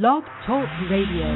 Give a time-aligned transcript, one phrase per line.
[0.00, 1.28] Blog Talk Radio.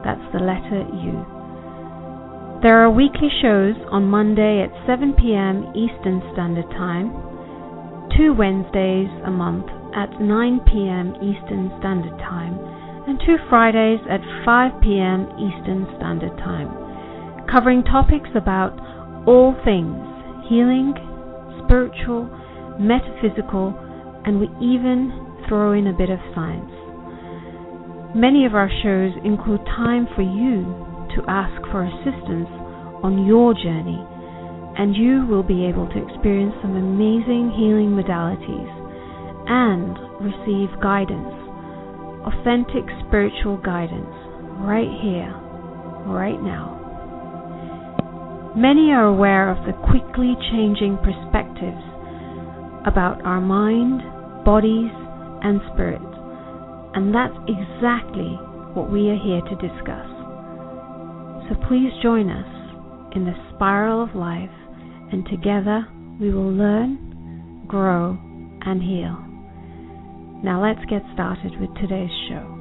[0.04, 1.26] That's the letter U.
[2.62, 5.72] There are weekly shows on Monday at 7 p.m.
[5.74, 7.10] Eastern Standard Time,
[8.16, 11.16] two Wednesdays a month at 9 p.m.
[11.18, 12.77] Eastern Standard Time
[13.08, 15.32] and two Fridays at 5 p.m.
[15.40, 16.68] Eastern Standard Time,
[17.48, 18.76] covering topics about
[19.26, 19.96] all things
[20.48, 20.92] healing,
[21.64, 22.28] spiritual,
[22.80, 23.72] metaphysical,
[24.24, 25.12] and we even
[25.48, 26.72] throw in a bit of science.
[28.16, 30.64] Many of our shows include time for you
[31.16, 32.48] to ask for assistance
[33.04, 34.00] on your journey,
[34.76, 38.72] and you will be able to experience some amazing healing modalities
[39.48, 41.37] and receive guidance,
[42.28, 44.12] authentic spiritual guidance,
[44.60, 45.32] right here,
[46.04, 46.76] right now.
[48.56, 51.84] Many are aware of the quickly changing perspectives
[52.84, 54.02] about our mind,
[54.44, 54.92] bodies,
[55.42, 56.02] and spirit,
[56.94, 58.36] and that's exactly
[58.74, 60.08] what we are here to discuss.
[61.48, 62.50] So please join us
[63.14, 64.50] in the spiral of life,
[65.12, 65.86] and together
[66.20, 68.18] we will learn, grow,
[68.66, 69.27] and heal.
[70.40, 72.54] Now let's get started with today's show.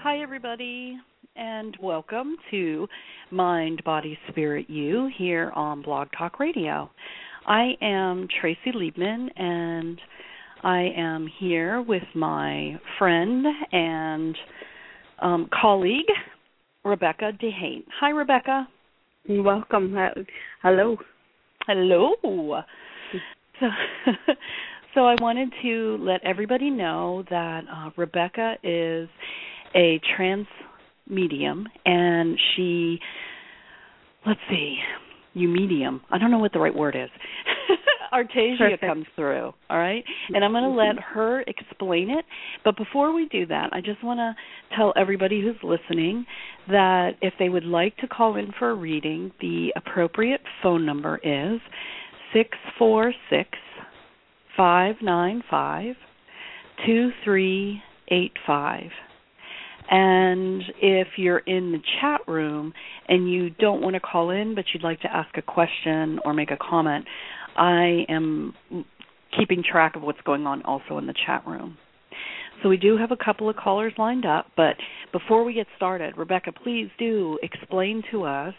[0.00, 0.96] Hi, everybody,
[1.34, 2.86] and welcome to
[3.32, 6.88] Mind, Body, Spirit, You here on Blog Talk Radio.
[7.44, 10.00] I am Tracy Liebman, and
[10.62, 14.36] I am here with my friend and
[15.20, 16.06] um, colleague,
[16.84, 17.88] Rebecca De Hate.
[17.98, 18.68] Hi, Rebecca.
[19.28, 19.96] Welcome.
[20.62, 20.96] Hello.
[21.66, 22.12] Hello.
[23.58, 23.66] So,
[24.94, 29.08] so I wanted to let everybody know that uh, Rebecca is
[29.74, 30.46] a trance
[31.08, 33.00] medium, and she,
[34.26, 34.76] let's see,
[35.32, 36.02] you medium.
[36.10, 37.08] I don't know what the right word is.
[38.14, 38.82] Artaysia Perfect.
[38.82, 40.04] comes through, all right?
[40.32, 40.96] And I'm going to mm-hmm.
[40.96, 42.24] let her explain it.
[42.64, 46.24] But before we do that, I just want to tell everybody who's listening
[46.68, 51.20] that if they would like to call in for a reading, the appropriate phone number
[51.24, 51.60] is
[52.32, 53.50] six four six
[54.56, 55.94] five nine five
[56.86, 58.90] two three eight five.
[59.90, 62.72] And if you're in the chat room
[63.08, 66.32] and you don't want to call in, but you'd like to ask a question or
[66.32, 67.04] make a comment,
[67.56, 68.54] I am
[69.36, 71.76] keeping track of what's going on also in the chat room.
[72.62, 74.76] So we do have a couple of callers lined up, but
[75.12, 78.54] before we get started, Rebecca, please do explain to us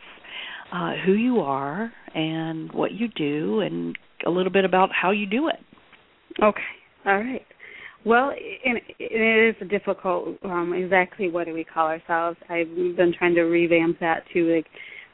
[0.71, 5.25] uh, who you are and what you do and a little bit about how you
[5.25, 5.59] do it.
[6.41, 6.61] Okay.
[7.05, 7.45] All right.
[8.05, 10.37] Well, it is difficult.
[10.43, 12.37] Um, exactly what do we call ourselves?
[12.49, 14.67] I've been trying to revamp that to like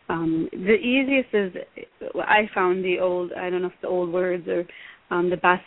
[0.10, 1.64] um, the easiest is
[2.16, 3.32] I found the old.
[3.34, 4.66] I don't know if the old words or
[5.10, 5.64] um, the best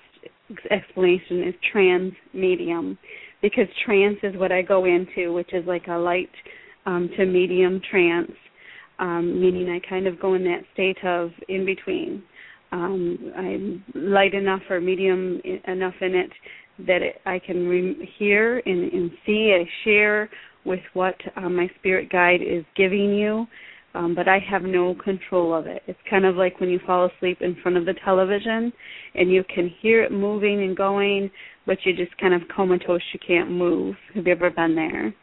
[0.70, 2.98] explanation is trance medium
[3.42, 6.30] because trance is what I go into, which is like a light
[6.86, 8.32] um, to medium trance,
[8.98, 12.22] um, meaning I kind of go in that state of in between.
[12.72, 16.30] Um, I'm light enough or medium enough in it
[16.86, 19.56] that it, I can re- hear and, and see.
[19.58, 20.28] I share
[20.64, 23.46] with what um, my spirit guide is giving you,
[23.94, 25.82] um, but I have no control of it.
[25.86, 28.72] It's kind of like when you fall asleep in front of the television
[29.14, 31.30] and you can hear it moving and going,
[31.66, 33.00] but you just kind of comatose.
[33.12, 33.94] You can't move.
[34.14, 35.14] Have you ever been there?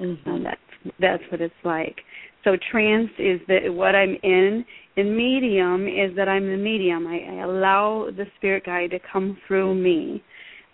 [0.00, 0.30] Mm-hmm.
[0.30, 0.60] And that's
[1.00, 1.96] that's what it's like.
[2.44, 4.64] So trance is the what I'm in,
[4.96, 7.06] and medium is that I'm the medium.
[7.06, 10.22] I, I allow the spirit guide to come through me.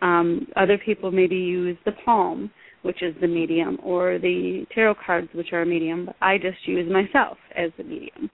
[0.03, 2.50] Um, other people maybe use the palm,
[2.82, 6.06] which is the medium, or the tarot cards, which are a medium.
[6.06, 8.31] But I just use myself as the medium.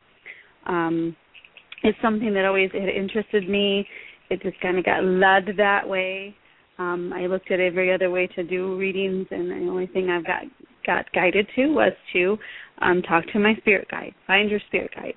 [0.66, 1.16] Um,
[1.82, 3.86] it's something that always had interested me.
[4.30, 6.34] It just kind of got led that way.
[6.78, 10.26] Um, I looked at every other way to do readings, and the only thing I've
[10.26, 10.42] got
[10.84, 12.38] got guided to was to
[12.80, 14.14] um, talk to my spirit guide.
[14.26, 15.14] Find your spirit guide.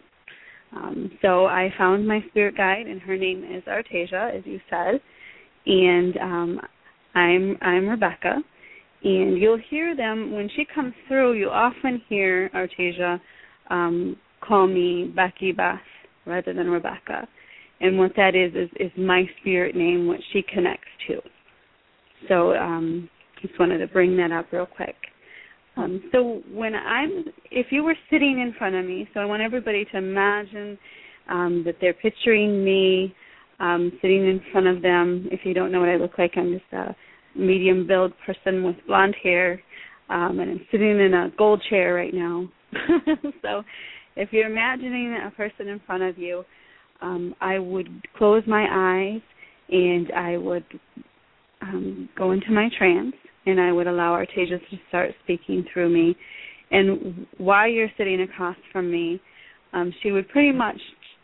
[0.75, 4.99] Um, so I found my spirit guide, and her name is Artaysia, as you said,
[5.65, 6.61] and um,
[7.15, 8.37] I'm I'm Rebecca,
[9.03, 11.33] and you'll hear them when she comes through.
[11.33, 13.19] You often hear Artaysia
[13.69, 15.79] um, call me Becky Beth
[16.25, 17.27] rather than Rebecca,
[17.81, 21.21] and what that is is is my spirit name, what she connects to.
[22.27, 23.09] So um,
[23.41, 24.95] just wanted to bring that up real quick.
[25.77, 29.41] Um, so when I'm, if you were sitting in front of me, so I want
[29.41, 30.77] everybody to imagine
[31.29, 33.15] um, that they're picturing me
[33.59, 35.29] um, sitting in front of them.
[35.31, 36.95] If you don't know what I look like, I'm just a
[37.35, 39.61] medium build person with blonde hair,
[40.09, 42.49] um, and I'm sitting in a gold chair right now.
[43.41, 43.63] so
[44.15, 46.43] if you're imagining a person in front of you,
[47.01, 47.87] um, I would
[48.17, 49.21] close my eyes
[49.69, 50.65] and I would
[51.61, 53.13] um, go into my trance
[53.45, 56.15] and I would allow Artaysia to start speaking through me.
[56.71, 59.21] And while you're sitting across from me,
[59.73, 60.79] um, she would pretty much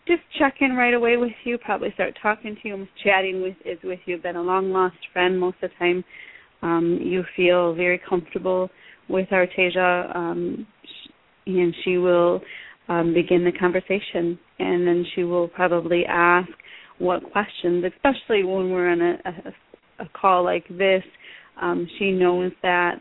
[0.08, 3.80] just check in right away with you, probably start talking to you, chatting with is
[3.84, 4.18] with you.
[4.18, 6.04] Been a long lost friend most of the time.
[6.62, 8.70] Um, you feel very comfortable
[9.10, 10.68] with Artaysia, um,
[11.46, 12.42] and she will
[12.88, 16.50] um, begin the conversation, and then she will probably ask
[17.00, 21.04] what questions, especially when we're on a, a, a call like this.
[21.62, 23.00] Um, she knows that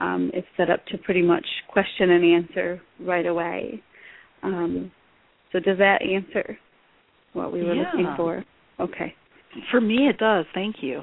[0.00, 3.82] um, it's set up to pretty much question and answer right away.
[4.42, 4.90] Um,
[5.52, 6.58] so does that answer
[7.32, 7.84] what we were yeah.
[7.90, 8.44] looking for?
[8.80, 9.14] Okay.
[9.70, 10.46] For me, it does.
[10.54, 11.02] Thank you.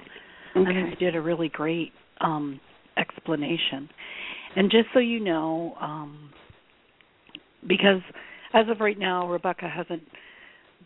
[0.56, 0.69] Okay.
[0.69, 1.92] I think you did a really great
[2.22, 2.60] um,
[2.98, 3.90] explanation.
[4.56, 6.31] And just so you know, um,
[7.68, 8.01] because
[8.54, 10.04] as of right now, Rebecca hasn't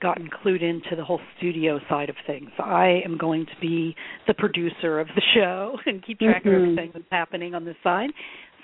[0.02, 2.50] gotten clued into the whole studio side of things.
[2.60, 3.96] I am going to be
[4.28, 6.50] the producer of the show and keep track mm-hmm.
[6.50, 8.10] of everything that's happening on this side.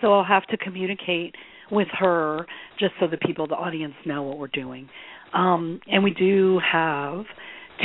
[0.02, 1.36] So I'll have to communicate
[1.72, 2.46] with her
[2.80, 4.90] just so the people, the audience, know what we're doing.
[5.34, 7.26] Um, and we do have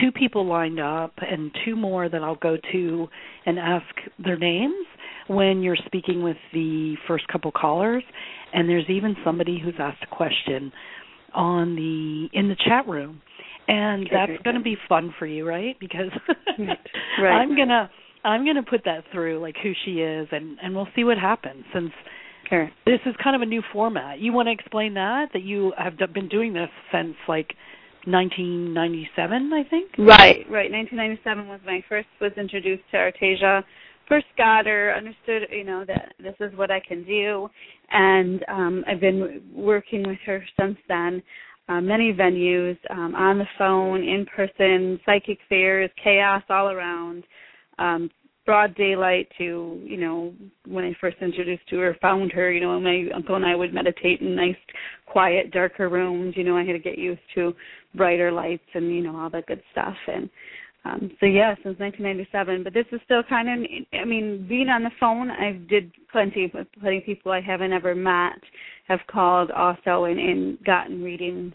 [0.00, 3.08] two people lined up and two more that I'll go to
[3.46, 3.86] and ask
[4.22, 4.86] their names
[5.28, 8.02] when you're speaking with the first couple callers.
[8.52, 10.72] And there's even somebody who's asked a question
[11.34, 13.20] on the in the chat room
[13.66, 16.10] and okay, that's going to be fun for you right because
[16.58, 17.32] right.
[17.40, 17.90] i'm going to
[18.24, 21.18] i'm going to put that through like who she is and and we'll see what
[21.18, 21.90] happens since
[22.48, 22.70] sure.
[22.86, 24.20] this is kind of a new format.
[24.20, 27.54] You want to explain that that you have been doing this since like
[28.06, 29.90] 1997 i think?
[29.96, 30.44] Right.
[30.50, 30.70] Right.
[30.70, 33.64] 1997 was when i first was introduced to artaysia
[34.08, 37.48] first got her, understood, you know, that this is what I can do,
[37.90, 41.22] and um, I've been working with her since then.
[41.68, 47.24] Uh, many venues, um, on the phone, in person, psychic fairs, chaos all around,
[47.78, 48.10] um,
[48.46, 50.34] broad daylight to, you know,
[50.66, 53.72] when I first introduced to her, found her, you know, my uncle and I would
[53.72, 54.56] meditate in nice,
[55.06, 56.34] quiet, darker rooms.
[56.36, 57.54] You know, I had to get used to
[57.94, 59.96] brighter lights and, you know, all that good stuff.
[60.06, 60.28] And
[60.84, 62.62] um, so yeah, since 1997.
[62.62, 66.52] But this is still kind of, I mean, being on the phone, I did plenty,
[66.80, 68.38] plenty of people I haven't ever met
[68.88, 71.54] have called also and, and gotten readings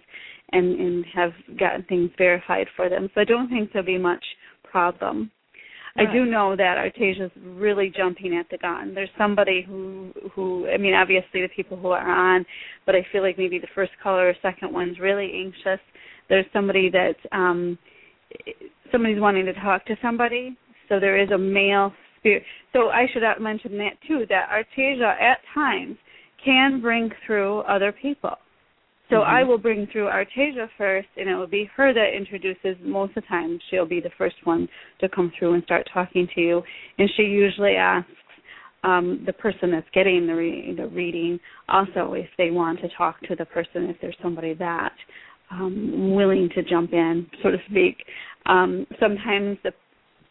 [0.51, 3.09] and, and have gotten things verified for them.
[3.13, 4.23] So I don't think there'll be much
[4.63, 5.29] problem.
[5.97, 8.93] I do know that Artaysia's really jumping at the gun.
[8.93, 12.45] There's somebody who who I mean obviously the people who are on,
[12.85, 15.79] but I feel like maybe the first caller or second one's really anxious.
[16.29, 17.77] There's somebody that um
[18.91, 20.57] somebody's wanting to talk to somebody.
[20.87, 22.43] So there is a male spirit.
[22.73, 24.25] So I should mention that too.
[24.29, 25.97] That Artaysia at times
[26.43, 28.37] can bring through other people.
[29.09, 29.35] So mm-hmm.
[29.35, 32.75] I will bring through Artaysia first, and it will be her that introduces.
[32.83, 34.67] Most of the time, she'll be the first one
[35.01, 36.61] to come through and start talking to you,
[36.97, 38.11] and she usually asks
[38.83, 43.19] um, the person that's getting the, re- the reading also if they want to talk
[43.23, 44.93] to the person if there's somebody that
[45.51, 47.97] um, willing to jump in, so to speak.
[48.45, 49.71] Um, sometimes the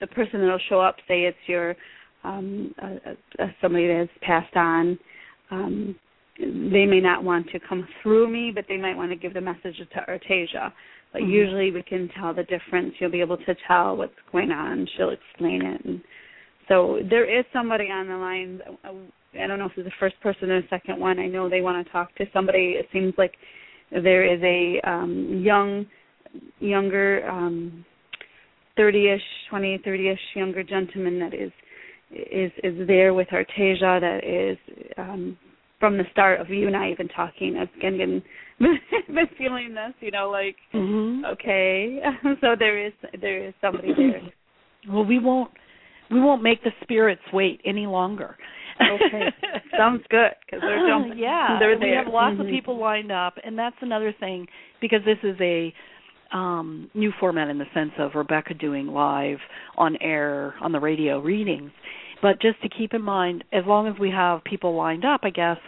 [0.01, 1.75] the person that'll show up, say it's your
[2.23, 4.99] um, a, a, somebody that's passed on,
[5.51, 5.97] um,
[6.39, 9.41] they may not want to come through me, but they might want to give the
[9.41, 10.73] message to Artaysia.
[11.13, 11.31] But mm-hmm.
[11.31, 12.95] usually we can tell the difference.
[12.99, 14.87] You'll be able to tell what's going on.
[14.97, 15.85] She'll explain it.
[15.85, 16.01] And
[16.69, 18.61] so there is somebody on the line.
[19.41, 21.19] I don't know if it's the first person or the second one.
[21.19, 22.77] I know they want to talk to somebody.
[22.79, 23.35] It seems like
[23.91, 25.87] there is a um, young,
[26.61, 27.85] younger, um,
[28.79, 29.19] 30ish,
[29.51, 31.51] 20, 30ish younger gentleman that is
[32.11, 34.57] is is there with Artaysia that is
[34.97, 35.37] um
[35.81, 37.57] from the start of you and I even talking.
[37.57, 38.23] I've been been,
[39.15, 41.25] been feeling this, you know, like mm-hmm.
[41.27, 42.01] okay.
[42.41, 44.23] so there is there is somebody there.
[44.89, 45.51] Well, we won't
[46.09, 48.37] we won't make the spirits wait any longer
[48.81, 49.25] okay,
[49.77, 51.19] sounds good because they're jumping.
[51.19, 52.43] yeah, they're we have lots mm-hmm.
[52.43, 54.47] of people lined up, and that's another thing
[54.81, 55.73] because this is a
[56.33, 59.39] um new format in the sense of Rebecca doing live
[59.77, 61.71] on air on the radio readings.
[62.21, 65.31] But just to keep in mind, as long as we have people lined up, I
[65.31, 65.59] guess,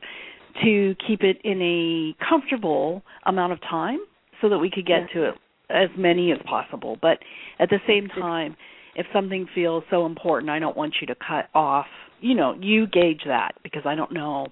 [0.65, 3.99] to keep it in a comfortable amount of time
[4.41, 5.11] so that we could get yes.
[5.15, 5.35] to it
[5.71, 6.99] as many as possible.
[7.01, 7.19] But
[7.59, 8.57] at the same time,
[8.97, 11.87] if something feels so important, I don't want you to cut off.
[12.21, 14.49] You know, you gauge that because I don't know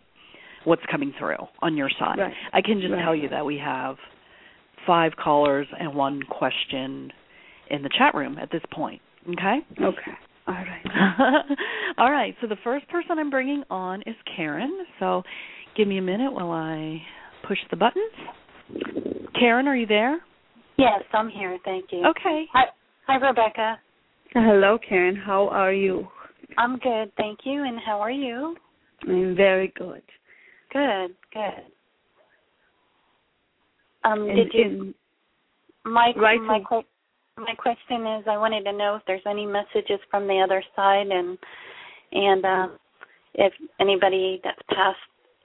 [0.64, 2.18] what's coming through on your side.
[2.18, 2.32] Right.
[2.52, 3.02] I can just right.
[3.02, 3.96] tell you that we have
[4.86, 7.12] five callers and one question
[7.70, 9.02] in the chat room at this point.
[9.28, 9.58] Okay?
[9.80, 10.12] Okay.
[10.48, 11.44] All right.
[11.98, 12.34] All right.
[12.40, 14.86] So the first person I'm bringing on is Karen.
[14.98, 15.22] So
[15.76, 17.02] give me a minute while I
[17.46, 18.12] push the buttons.
[19.38, 20.18] Karen, are you there?
[20.78, 21.58] Yes, I'm here.
[21.64, 22.06] Thank you.
[22.06, 22.44] Okay.
[22.52, 22.64] Hi,
[23.06, 23.78] hi, Rebecca.
[24.32, 25.16] Hello, Karen.
[25.16, 26.06] How are you?
[26.56, 27.64] I'm good, thank you.
[27.64, 28.56] And how are you?
[29.06, 30.02] I'm very good.
[30.72, 31.64] Good, good.
[34.04, 34.64] Um, And- did you?
[34.64, 34.94] and-
[35.84, 36.88] My right my from- que-
[37.38, 41.06] my question is, I wanted to know if there's any messages from the other side,
[41.08, 41.38] and
[42.12, 42.68] and uh,
[43.34, 44.98] if anybody that's passed,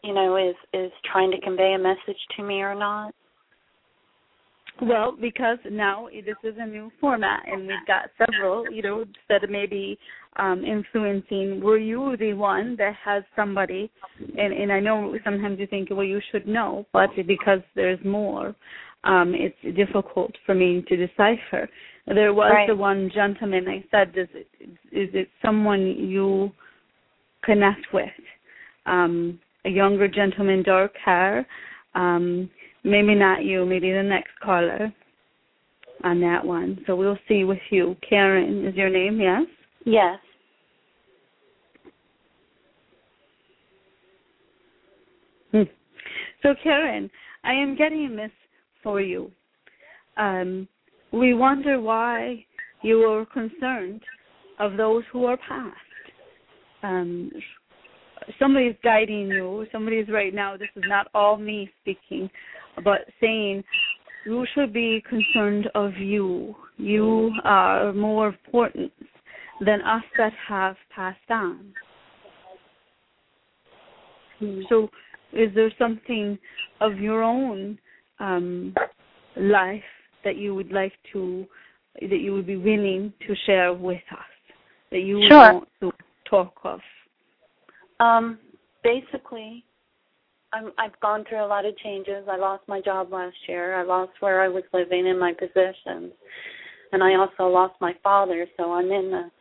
[0.04, 3.14] you know, is is trying to convey a message to me or not.
[4.82, 9.48] Well, because now this is a new format, and we've got several, you know, that
[9.50, 9.98] may be
[10.38, 11.62] um, influencing.
[11.62, 13.92] Were you the one that has somebody?
[14.20, 18.56] And and I know sometimes you think, well, you should know, but because there's more,
[19.04, 21.70] um, it's difficult for me to decipher.
[22.08, 22.68] There was Right.
[22.68, 23.68] the one gentleman.
[23.68, 24.48] I said, is it,
[24.92, 26.52] is it someone you
[27.44, 28.10] connect with?
[28.86, 31.46] Um, a younger gentleman, dark hair.
[31.96, 32.50] Um,
[32.84, 34.94] maybe not you, maybe the next caller
[36.04, 36.84] on that one.
[36.86, 37.96] So we'll see with you.
[38.08, 39.44] Karen is your name, yes?
[39.86, 40.20] Yes.
[45.52, 45.64] Hmm.
[46.42, 47.10] So Karen,
[47.44, 48.32] I am getting this
[48.84, 49.32] for you.
[50.18, 50.68] Um,
[51.12, 52.46] we wonder why
[52.82, 54.02] you are concerned
[54.60, 55.78] of those who are past.
[56.84, 57.32] Um,
[58.40, 59.66] somebody is guiding you.
[59.72, 60.58] Somebody is right now.
[60.58, 62.30] This is not all me speaking,
[62.84, 63.63] but saying
[64.25, 66.56] you should be concerned of you.
[66.78, 68.92] You are more important
[69.66, 71.74] than us that have passed on.
[74.70, 74.90] So,
[75.32, 76.38] is there something
[76.82, 77.78] of your own
[78.24, 78.74] um,
[79.36, 79.84] life
[80.24, 81.46] that you would like to,
[82.00, 84.53] that you would be willing to share with us,
[84.92, 85.53] that you would Sure.
[85.53, 85.92] want to
[86.30, 86.80] talk of?
[88.00, 88.39] Um,
[88.84, 89.63] basically,
[90.53, 92.27] I'm, I've gone through a lot of changes.
[92.30, 93.75] I lost my job last year.
[93.80, 96.13] I lost where I was living and my possessions,
[96.92, 98.46] and I also lost my father.
[98.58, 99.32] So I'm in a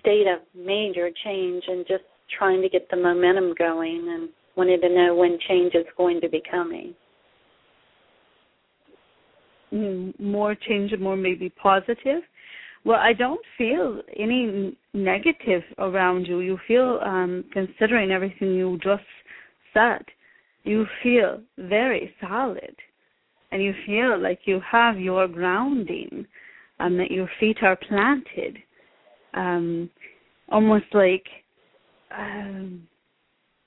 [0.00, 2.04] state of major change and just
[2.38, 6.28] trying to get the momentum going, and wanted to know when change is going to
[6.28, 6.94] be coming.
[9.70, 12.22] More change, more maybe positive.
[12.84, 16.40] Well, I don't feel any negative around you.
[16.40, 19.02] You feel, um, considering everything you just
[19.74, 20.02] said,
[20.64, 22.74] you feel very solid,
[23.50, 26.26] and you feel like you have your grounding,
[26.78, 28.58] and that your feet are planted,
[29.34, 29.90] um,
[30.50, 31.24] almost like
[32.16, 32.82] um,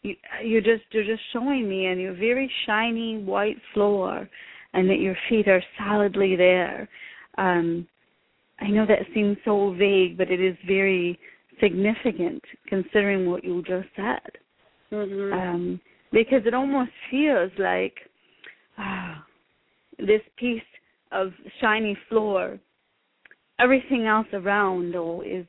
[0.02, 4.28] you, you're just you're just showing me, and your very shiny white floor,
[4.74, 6.88] and that your feet are solidly there.
[7.38, 7.88] Um,
[8.60, 11.20] I know that seems so vague, but it is very
[11.60, 14.32] significant considering what you just said.
[14.92, 15.34] Mm-hmm.
[15.34, 17.96] Um, because it almost feels like
[18.78, 19.24] ah,
[19.98, 20.62] this piece
[21.12, 22.60] of shiny floor,
[23.60, 25.46] everything else around oh, is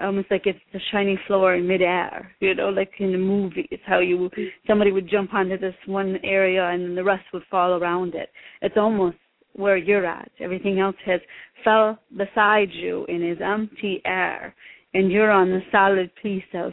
[0.00, 2.32] almost like it's the shiny floor in midair.
[2.40, 4.42] You know, like in the movies, how you mm-hmm.
[4.66, 8.30] somebody would jump onto this one area and then the rest would fall around it.
[8.62, 9.16] It's almost
[9.54, 10.30] where you're at.
[10.38, 11.20] Everything else has
[11.64, 14.54] fell beside you and is empty air,
[14.94, 16.72] and you're on the solid piece of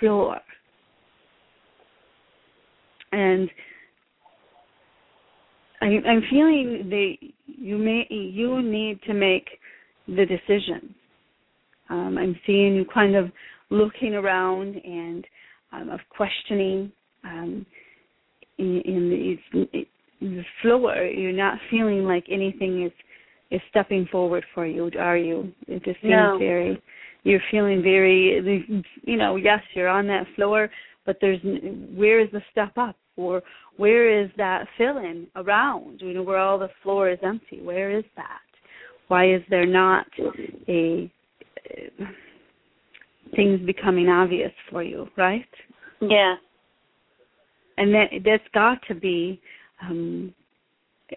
[0.00, 0.38] floor.
[3.12, 3.48] And
[5.80, 7.14] I, I'm feeling that
[7.46, 9.46] you may you need to make
[10.06, 10.94] the decision.
[11.90, 13.30] Um, I'm seeing you kind of
[13.70, 15.26] looking around and
[15.72, 16.92] um, of questioning
[17.24, 17.66] um,
[18.58, 19.86] in, in the,
[20.20, 20.96] the floor.
[21.04, 22.92] You're not feeling like anything is
[23.50, 25.52] is stepping forward for you, are you?
[25.68, 26.38] It just seems No.
[26.38, 26.82] very.
[27.24, 28.82] You're feeling very.
[29.02, 30.70] You know, yes, you're on that floor,
[31.06, 31.40] but there's
[31.94, 33.42] where is the step up, or
[33.76, 36.00] where is that filling around?
[36.00, 37.60] You know, where all the floor is empty.
[37.62, 38.40] Where is that?
[39.08, 40.06] Why is there not
[40.68, 41.10] a
[43.34, 45.46] things becoming obvious for you, right?
[46.00, 46.36] Yeah.
[47.76, 49.40] And that that's got to be,
[49.82, 50.32] um,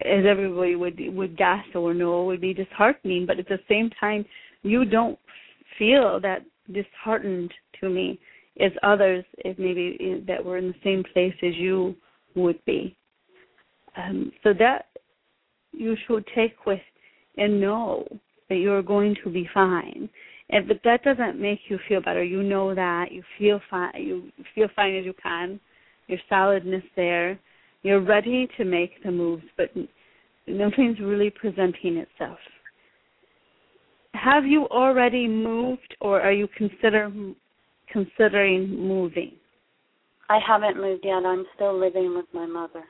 [0.04, 3.26] as everybody would would guess or know, would be disheartening.
[3.26, 4.24] But at the same time,
[4.62, 5.18] you don't
[5.78, 8.18] feel that disheartened to me
[8.60, 11.94] as others, if maybe that were in the same place as you
[12.34, 12.96] would be.
[13.96, 14.86] Um, so that
[15.72, 16.80] you should take with
[17.36, 18.06] and know
[18.48, 20.08] that you're going to be fine.
[20.50, 22.24] And but that doesn't make you feel better.
[22.24, 23.92] You know that you feel fine.
[23.96, 25.60] You feel fine as you can.
[26.06, 27.38] Your solidness there.
[27.82, 29.70] You're ready to make the moves, but
[30.46, 32.38] nothing's really presenting itself.
[34.14, 37.12] Have you already moved, or are you consider
[37.92, 39.32] considering moving?
[40.28, 41.24] I haven't moved yet.
[41.24, 42.84] I'm still living with my mother.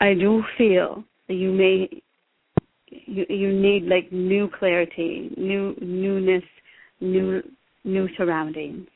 [0.00, 1.88] I do feel that you may
[2.90, 6.44] you you need like new clarity, new newness,
[7.00, 7.42] new
[7.84, 8.88] new surroundings.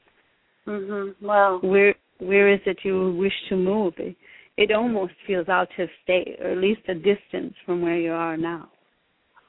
[0.66, 1.14] Mhm.
[1.20, 3.94] Well, where where is it you wish to move?
[3.98, 4.16] It,
[4.56, 8.36] it almost feels out of state, or at least a distance from where you are
[8.36, 8.68] now.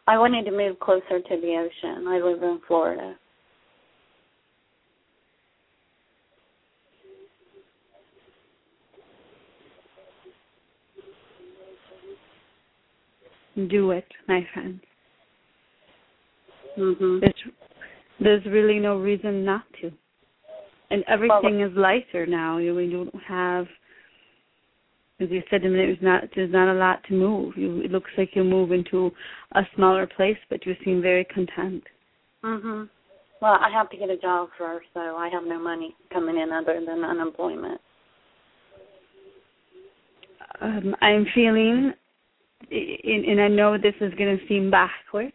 [0.08, 2.08] I wanted to move closer to the ocean.
[2.08, 3.16] I live in Florida.
[13.70, 14.80] Do it, my friend.
[16.78, 17.20] Mm-hmm.
[17.20, 17.34] There's,
[18.20, 19.92] there's really no reason not to.
[20.90, 22.58] And everything well, is lighter now.
[22.58, 23.66] You, you don't have,
[25.20, 27.54] as you said, I mean, there's not there's not a lot to move.
[27.58, 29.12] You, it looks like you move into
[29.54, 31.84] a smaller place, but you seem very content.
[32.44, 32.90] Mhm.
[33.42, 36.52] Well, I have to get a job first, so I have no money coming in
[36.52, 37.82] other than unemployment.
[40.62, 41.94] Um, I'm feeling
[42.72, 45.34] and I know this is going to seem backwards,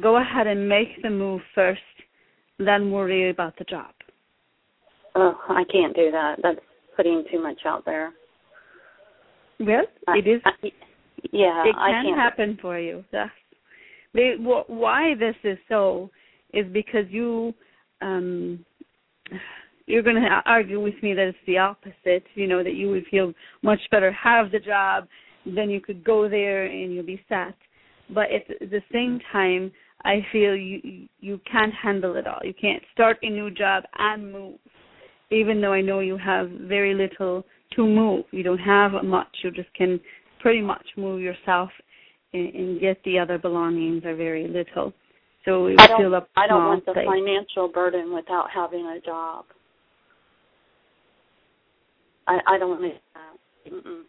[0.00, 1.80] go ahead and make the move first,
[2.58, 3.92] then worry about the job.
[5.14, 6.36] Oh, I can't do that.
[6.42, 6.58] That's
[6.96, 8.12] putting too much out there.
[9.60, 10.40] Well, it is.
[10.44, 10.52] I,
[11.32, 13.04] yeah, it can not happen for you.
[13.12, 13.28] Yes.
[14.14, 16.10] They, why this is so
[16.52, 17.54] is because you
[18.02, 18.64] um
[19.86, 22.24] you're going to argue with me that it's the opposite.
[22.34, 23.32] You know that you would feel
[23.62, 25.08] much better have the job
[25.44, 27.54] then you could go there and you'll be set.
[28.10, 29.36] But at the same mm-hmm.
[29.36, 29.72] time,
[30.04, 32.40] I feel you you can't handle it all.
[32.42, 34.58] You can't start a new job and move,
[35.30, 37.44] even though I know you have very little
[37.76, 38.24] to move.
[38.32, 39.28] You don't have much.
[39.42, 40.00] You just can
[40.40, 41.70] pretty much move yourself,
[42.32, 44.92] and, and get the other belongings are very little.
[45.44, 46.28] So we fill up.
[46.36, 47.06] I don't want the place.
[47.06, 49.44] financial burden without having a job.
[52.26, 53.72] I I don't want that.
[53.72, 54.02] Mm-mm.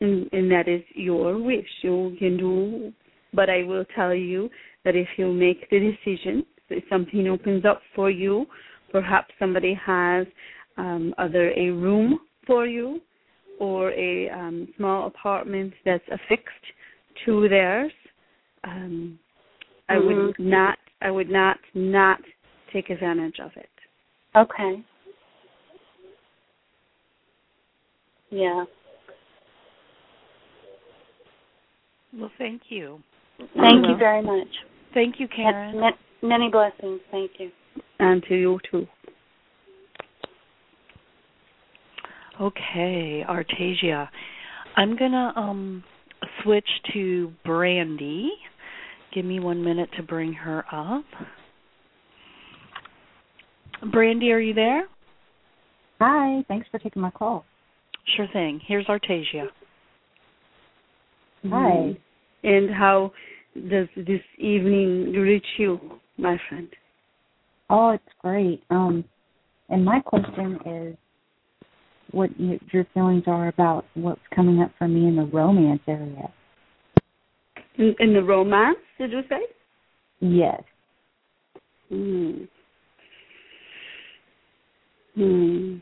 [0.00, 1.66] And, and that is your wish.
[1.82, 2.92] You can do,
[3.32, 4.48] but I will tell you
[4.84, 8.46] that if you make the decision, if something opens up for you,
[8.90, 10.26] perhaps somebody has
[10.76, 13.00] um, either a room for you
[13.58, 16.52] or a um, small apartment that's affixed
[17.26, 17.92] to theirs.
[18.64, 19.18] Um,
[19.88, 20.26] I mm-hmm.
[20.26, 20.78] would not.
[21.00, 22.18] I would not not
[22.72, 23.68] take advantage of it.
[24.36, 24.82] Okay.
[28.30, 28.64] Yeah.
[32.18, 32.98] Well, thank you.
[33.38, 34.48] Thank you very much.
[34.92, 35.92] Thank you, Karen.
[36.22, 37.00] Many blessings.
[37.12, 37.50] Thank you.
[38.00, 38.86] And to you too.
[42.40, 44.08] Okay, Artaysia.
[44.76, 45.84] I'm gonna um
[46.42, 48.30] switch to Brandy.
[49.14, 51.04] Give me one minute to bring her up.
[53.92, 54.88] Brandy, are you there?
[56.00, 57.44] Hi, thanks for taking my call.
[58.16, 58.60] Sure thing.
[58.66, 59.46] Here's Artaysia.
[61.50, 61.96] Hi.
[62.42, 63.12] And how
[63.68, 65.80] does this evening reach you,
[66.16, 66.68] my friend?
[67.70, 68.62] Oh, it's great.
[68.70, 69.04] Um,
[69.68, 70.96] and my question is,
[72.10, 76.32] what you, your feelings are about what's coming up for me in the romance area?
[77.76, 79.40] In, in the romance, did you say?
[80.20, 80.62] Yes.
[81.90, 82.44] Hmm.
[85.14, 85.76] Hmm.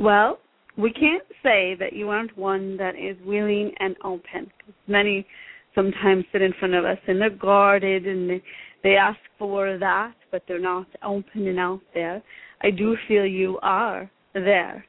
[0.00, 0.38] Well,
[0.78, 4.50] we can't say that you aren't one that is willing and open.
[4.86, 5.26] Many
[5.74, 8.42] sometimes sit in front of us and they're guarded and they,
[8.82, 12.22] they ask for that, but they're not open and out there.
[12.62, 14.86] I do feel you are there.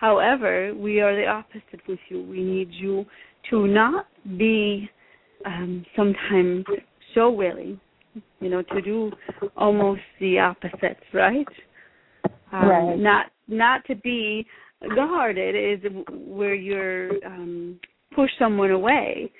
[0.00, 2.20] However, we are the opposite with you.
[2.24, 3.06] We need you
[3.50, 4.90] to not be
[5.46, 6.64] um, sometimes
[7.14, 7.78] so willing,
[8.40, 9.12] you know, to do
[9.56, 11.46] almost the opposite, right?
[12.54, 12.98] Um, right.
[12.98, 14.46] Not not to be
[14.94, 17.78] guarded is where you're um
[18.14, 19.30] push someone away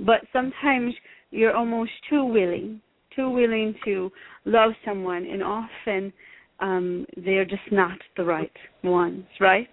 [0.00, 0.94] but sometimes
[1.30, 2.80] you're almost too willing
[3.18, 4.10] too willing to
[4.44, 6.12] love someone, and often
[6.60, 8.52] um, they're just not the right
[8.84, 9.68] ones, right?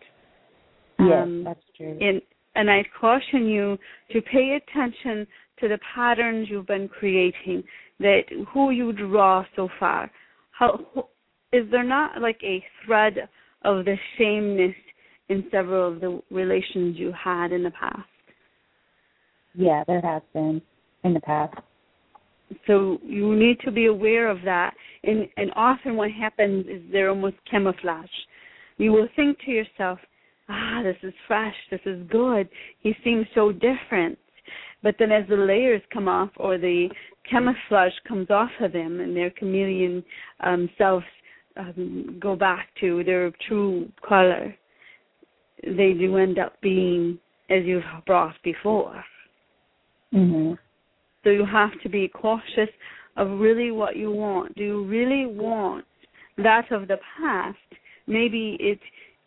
[1.00, 1.98] Yes, Um, that's true.
[2.02, 2.22] and
[2.56, 3.78] and I caution you
[4.12, 5.28] to pay attention
[5.60, 7.64] to the patterns you've been creating,
[8.00, 10.10] that who you draw so far.
[10.52, 11.10] How
[11.56, 13.30] is there not like a thread
[13.64, 14.76] of the sameness
[15.30, 18.08] in several of the relations you had in the past?
[19.58, 20.62] yeah, there has been
[21.04, 21.56] in the past.
[22.68, 24.74] So you need to be aware of that.
[25.04, 28.06] And and often what happens is they're almost camouflage.
[28.78, 30.00] You will think to yourself,
[30.50, 32.50] ah, this is fresh, this is good.
[32.82, 34.18] He seems so different.
[34.84, 36.90] But then as the layers come off or the
[37.30, 40.04] camouflage comes off of them and their chameleon
[40.42, 41.06] um, selves
[41.58, 44.56] um, go back to their true color,
[45.64, 49.04] they do end up being as you've brought before.
[50.14, 50.58] Mhm.
[51.24, 52.70] So you have to be cautious
[53.16, 54.56] of really what you want.
[54.56, 55.86] Do you really want
[56.38, 57.58] that of the past?
[58.08, 58.80] Maybe it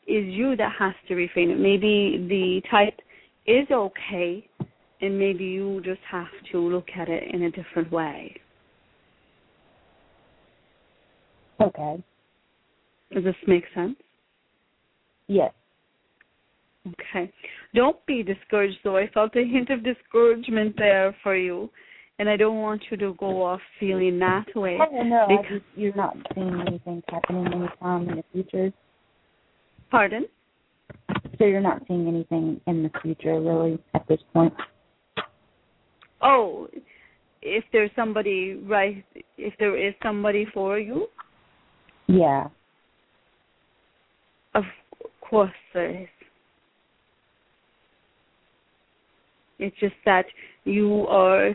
[0.07, 1.59] is you that has to refrain it.
[1.59, 3.01] Maybe the type
[3.47, 4.49] is okay,
[5.01, 8.35] and maybe you just have to look at it in a different way.
[11.61, 12.03] Okay.
[13.13, 13.97] Does this make sense?
[15.27, 15.53] Yes.
[16.87, 17.31] Okay.
[17.75, 18.97] Don't be discouraged, though.
[18.97, 21.71] I felt a hint of discouragement there for you,
[22.19, 24.79] and I don't want you to go off feeling that way.
[24.79, 28.73] No, I Because- you're not seeing anything happening anytime in the future.
[29.91, 30.27] Pardon?
[31.39, 34.55] So you're not seeing anything in the future, really, at this point.
[36.21, 36.69] Oh,
[37.43, 39.05] if there's somebody right,
[39.37, 41.09] if there is somebody for you,
[42.07, 42.49] Yeah.
[44.55, 44.65] Of
[45.21, 46.09] course there is.
[49.59, 50.27] It's just that
[50.65, 51.49] you are,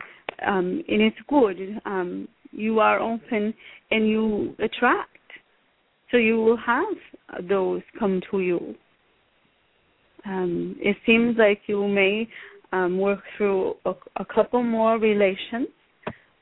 [0.46, 1.80] um, and it's good.
[1.86, 3.54] Um, you are open
[3.90, 5.08] and you attract,
[6.10, 8.74] so you will have those come to you.
[10.26, 12.28] Um, it seems like you may
[12.72, 15.68] um, work through a, a couple more relations,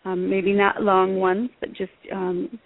[0.05, 2.59] um, maybe not long ones, but just um,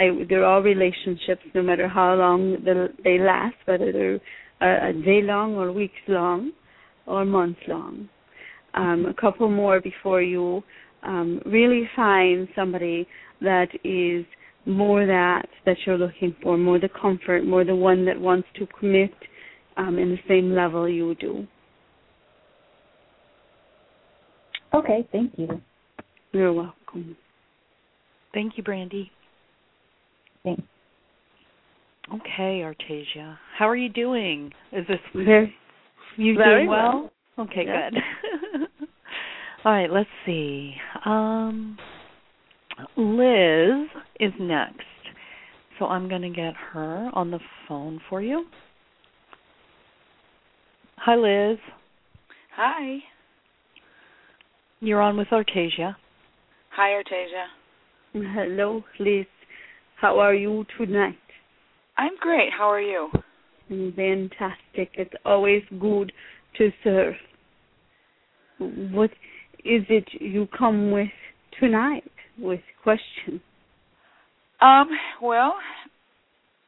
[0.00, 4.20] I, they're all relationships, no matter how long the, they last, whether they're
[4.62, 6.52] a, a day long or weeks long
[7.06, 8.08] or months long.
[8.72, 10.62] Um, a couple more before you
[11.02, 13.06] um, really find somebody
[13.42, 14.24] that is
[14.64, 18.66] more that that you're looking for, more the comfort, more the one that wants to
[18.78, 19.12] commit
[19.76, 21.46] um, in the same level you do.
[24.72, 25.60] Okay, thank you.
[26.32, 27.16] You're welcome.
[28.32, 29.10] Thank you, Brandy.
[30.44, 30.62] Thanks.
[32.12, 33.36] Okay, Artaysia.
[33.56, 34.52] How are you doing?
[34.72, 35.54] Is this Very,
[36.16, 37.10] you Very doing well?
[37.38, 37.90] Okay, Yeah.
[37.90, 38.00] good.
[39.64, 40.74] All right, let's see.
[41.04, 41.78] Um
[42.96, 43.88] Liz
[44.20, 44.80] is next.
[45.78, 48.46] So I'm going to get her on the phone for you.
[50.96, 51.58] Hi Liz.
[52.56, 52.98] Hi.
[54.80, 55.94] You're on with Artaysia.
[56.70, 57.46] Hi, Artaysia.
[58.34, 59.26] hello, Liz.
[60.00, 61.18] How are you tonight?
[61.98, 62.48] I'm great.
[62.56, 63.10] How are you?
[63.68, 64.90] Fantastic.
[64.94, 66.10] It's always good
[66.56, 67.14] to serve.
[68.58, 69.10] What
[69.58, 71.08] is it you come with
[71.58, 73.42] tonight with questions?
[74.62, 74.88] Um,
[75.22, 75.54] well,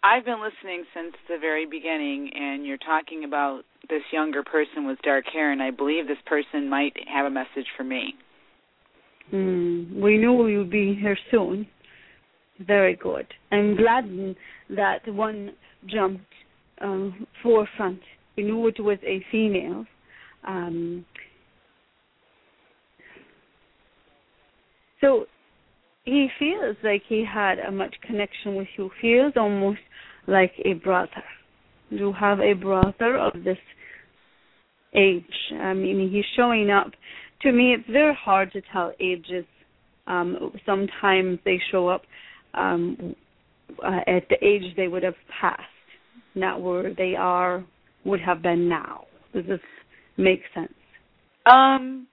[0.04, 4.98] I've been listening since the very beginning, and you're talking about this younger person with
[5.02, 8.14] dark hair, and I believe this person might have a message for me.
[9.30, 10.02] Hmm.
[10.02, 11.66] We knew you'd be here soon.
[12.66, 13.26] Very good.
[13.50, 14.04] I'm glad
[14.70, 15.52] that one
[15.86, 16.24] jumped
[16.80, 18.00] um, forefront.
[18.36, 19.84] We knew it was a female.
[20.46, 21.04] Um,
[25.00, 25.26] so
[26.04, 28.90] he feels like he had a much connection with you.
[29.00, 29.80] Feels almost
[30.26, 31.24] like a brother.
[31.90, 33.58] You have a brother of this
[34.94, 35.24] age.
[35.52, 36.90] I mean, he's showing up.
[37.42, 39.44] To me, it's very hard to tell ages.
[40.06, 42.02] Um, sometimes they show up
[42.54, 43.14] um,
[43.84, 45.62] uh, at the age they would have passed,
[46.34, 47.64] not where they are
[48.04, 49.04] would have been now.
[49.34, 49.60] Does this
[50.16, 50.72] make sense?
[51.46, 52.06] Um,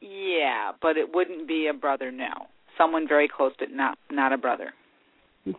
[0.00, 2.46] yeah, but it wouldn't be a brother now.
[2.78, 4.72] Someone very close, but not not a brother.
[5.46, 5.58] Okay.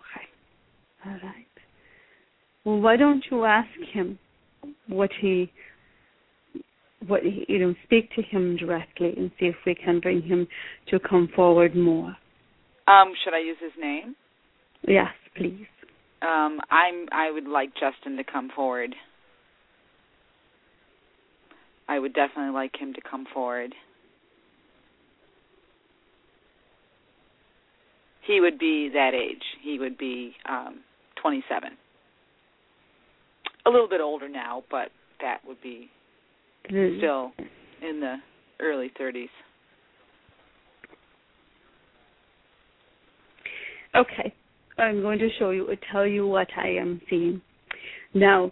[1.06, 1.46] All right.
[2.64, 4.20] Well, why don't you ask him
[4.88, 5.52] what he,
[7.08, 10.48] what he, you know, speak to him directly and see if we can bring him
[10.90, 12.16] to come forward more.
[12.92, 14.16] Um, should I use his name?
[14.88, 15.66] Yes, please.
[16.22, 17.08] Um, I'm.
[17.12, 18.94] I would like Justin to come forward.
[21.88, 23.74] I would definitely like him to come forward.
[28.24, 29.44] he would be that age.
[29.62, 30.82] He would be um
[31.22, 31.72] 27.
[33.66, 34.90] A little bit older now, but
[35.22, 35.90] that would be
[36.70, 36.98] Mm.
[37.00, 37.34] still
[37.82, 38.18] in the
[38.60, 39.30] early 30s.
[43.96, 44.34] Okay,
[44.78, 47.42] I'm going to show you, tell you what I am seeing.
[48.14, 48.52] Now,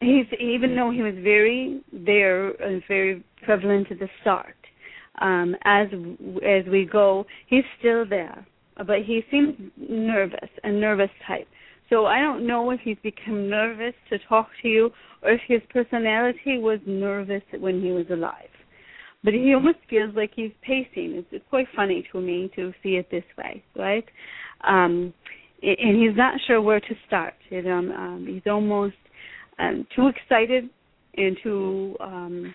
[0.00, 4.56] he's even though he was very there and very prevalent at the start,
[5.20, 5.88] um, as
[6.44, 8.46] as we go, he's still there,
[8.78, 11.48] but he seems nervous, a nervous type.
[11.88, 14.90] So I don't know if he's become nervous to talk to you
[15.22, 18.48] or if his personality was nervous when he was alive.
[19.22, 21.14] But he almost feels like he's pacing.
[21.14, 24.04] It's, it's quite funny to me to see it this way, right?
[24.62, 25.12] Um,
[25.62, 27.34] and he's not sure where to start.
[27.50, 28.94] It, um, um, he's almost
[29.58, 30.68] um, too excited
[31.16, 32.54] and too um,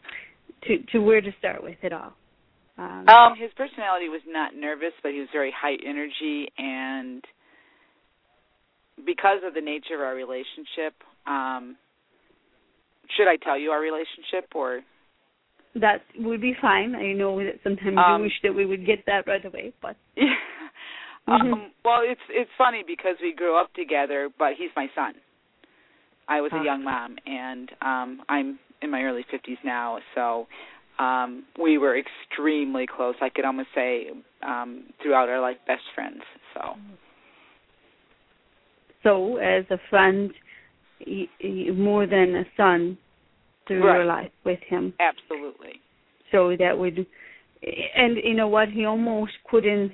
[0.64, 2.14] to to where to start with it all.
[2.78, 7.24] Um, Um, his personality was not nervous, but he was very high energy, and
[9.06, 10.94] because of the nature of our relationship,
[11.26, 11.76] um,
[13.18, 14.82] should I tell you our relationship or?
[15.76, 16.96] that would be fine.
[16.96, 19.96] I know that sometimes Um, you wish that we would get that right away, but
[21.28, 21.54] Mhm.
[21.54, 25.14] Um, well, it's it's funny because we grew up together, but he's my son.
[26.28, 26.62] I was Ah.
[26.62, 30.48] a young mom, and um I'm in my early 50s now, so
[31.00, 33.16] um we were extremely close.
[33.22, 36.24] I could almost say um throughout our life best friends.
[36.54, 36.76] So
[39.04, 40.32] so as a friend,
[41.06, 42.98] y y more than a son
[43.68, 44.94] through your life with him.
[45.00, 45.80] absolutely.
[46.32, 47.06] So that would,
[47.96, 49.94] and you know what, he almost couldn't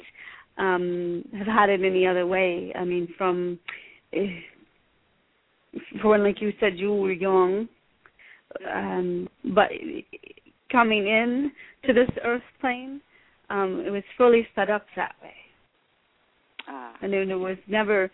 [0.58, 2.72] um have had it any other way.
[2.76, 3.60] I mean, from
[4.14, 4.40] eh,
[6.02, 7.68] for when, like you said, you were young,
[8.74, 9.70] um, but
[10.72, 11.52] coming in
[11.86, 13.02] to this earth plane,
[13.50, 15.34] um, it was fully set up that way.
[16.70, 18.12] Uh, and there was never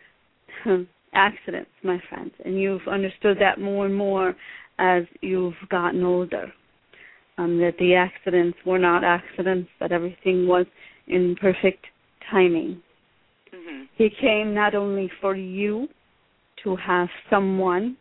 [1.13, 2.31] accidents, my friends.
[2.45, 4.35] And you've understood that more and more
[4.79, 6.51] as you've gotten older.
[7.39, 10.67] Um, that the accidents were not accidents, that everything was
[11.07, 11.83] in perfect
[12.29, 12.81] timing.
[13.53, 13.87] mhm.
[13.95, 15.87] He came not only for you
[16.63, 17.97] to have someone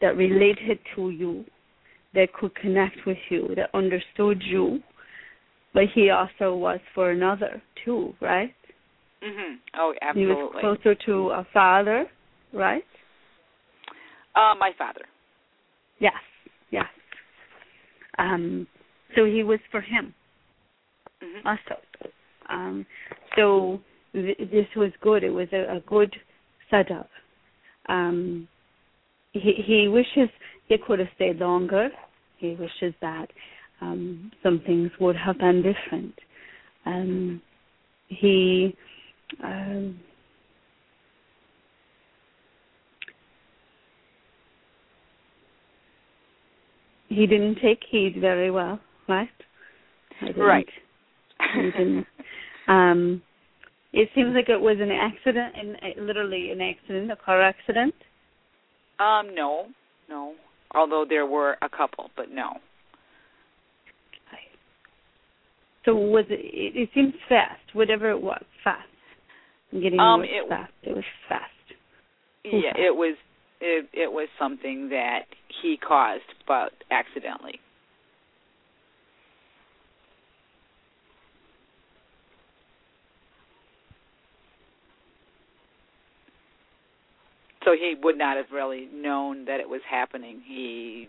[0.00, 1.44] that related to you,
[2.14, 4.82] that could connect with you, that understood you,
[5.72, 8.54] but he also was for another too, right?
[9.22, 9.58] Mhm.
[9.74, 10.20] Oh, absolutely.
[10.20, 12.10] He was closer to a father,
[12.52, 12.84] right?
[14.34, 15.04] Uh my father.
[15.98, 16.14] Yes,
[16.70, 16.86] yes.
[18.18, 18.66] Um,
[19.14, 20.14] so he was for him
[21.22, 21.46] Mhm.
[21.46, 21.80] also.
[22.48, 22.86] Um,
[23.36, 23.80] so
[24.12, 25.24] th- this was good.
[25.24, 26.14] It was a, a good
[26.70, 27.08] setup.
[27.88, 28.48] Um,
[29.32, 30.28] he, he wishes
[30.68, 31.88] he could have stayed longer.
[32.38, 33.26] He wishes that
[33.80, 36.14] um, some things would have been different.
[36.86, 37.42] Um,
[38.08, 38.76] he
[39.44, 39.98] um,
[47.08, 49.28] he didn't take heed very well, right?
[50.36, 50.68] Right.
[51.54, 52.06] He didn't.
[52.70, 53.22] Um,
[53.92, 57.94] it seems like it was an accident, and literally an accident, a car accident.
[58.98, 59.66] um no.
[60.08, 60.34] No.
[60.74, 62.58] Although there were a couple, but no.
[65.84, 66.40] So was it?
[66.44, 67.62] It, it seems fast.
[67.72, 68.86] Whatever it was, fast.
[69.72, 70.72] I'm getting Um, it- fast.
[70.82, 71.46] It was fast.
[72.44, 73.16] Yeah, it was
[73.60, 75.26] it it was something that
[75.62, 77.60] he caused but accidentally.
[87.70, 90.42] So he would not have really known that it was happening.
[90.44, 91.08] He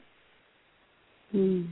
[1.31, 1.63] Hmm.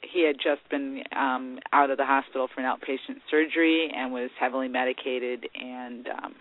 [0.00, 4.30] he had just been um out of the hospital for an outpatient surgery and was
[4.38, 6.34] heavily medicated and um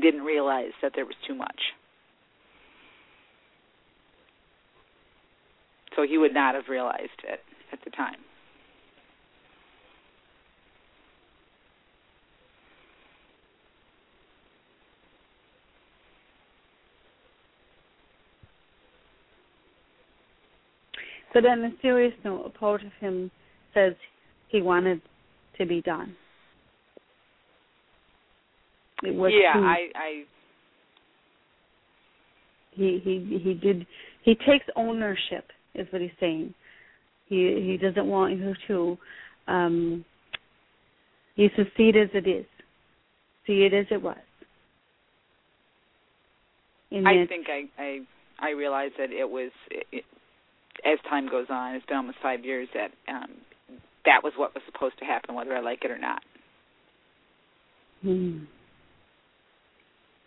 [0.00, 1.74] didn't realize that there was too much.
[5.96, 7.40] So he would not have realized it
[7.72, 8.20] at the time.
[21.34, 23.30] But on a serious note, a part of him
[23.74, 23.94] says
[24.48, 25.00] he wanted
[25.58, 26.14] to be done.
[29.02, 30.24] It was yeah, too- I I
[32.72, 33.86] he he he did
[34.22, 36.54] he takes ownership is what he's saying.
[37.28, 38.98] He he doesn't want you to
[39.52, 40.04] um
[41.34, 42.46] he says see it as it is.
[43.46, 44.16] See it as it was.
[46.90, 48.00] And I think I I
[48.38, 50.04] I realize that it was it,
[50.86, 51.74] as time goes on.
[51.74, 53.30] It's been almost five years that um
[54.04, 56.22] that was what was supposed to happen, whether I like it or not.
[58.02, 58.44] Hmm.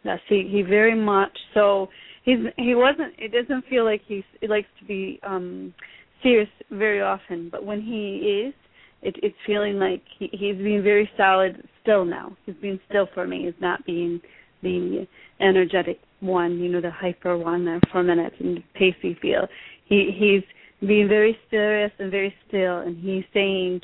[0.04, 1.88] Yes, he he very much so.
[2.24, 3.14] He's he wasn't.
[3.18, 4.24] It doesn't feel like he's.
[4.42, 5.74] He likes to be um
[6.22, 8.54] serious very often, but when he is,
[9.02, 12.36] it, it's feeling like he, he's being very solid still now.
[12.46, 13.46] He's being still for me.
[13.46, 14.20] He's not being
[14.62, 15.08] the
[15.40, 19.48] energetic one, you know, the hyper one there for a minute and pacey feel.
[19.90, 23.82] He he's being very serious and very still, and he's saying,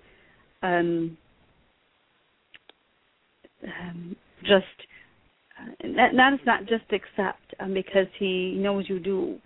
[0.63, 1.17] um,
[3.63, 4.65] um just
[5.59, 9.37] uh, that, that is not just accept um, because he knows you do.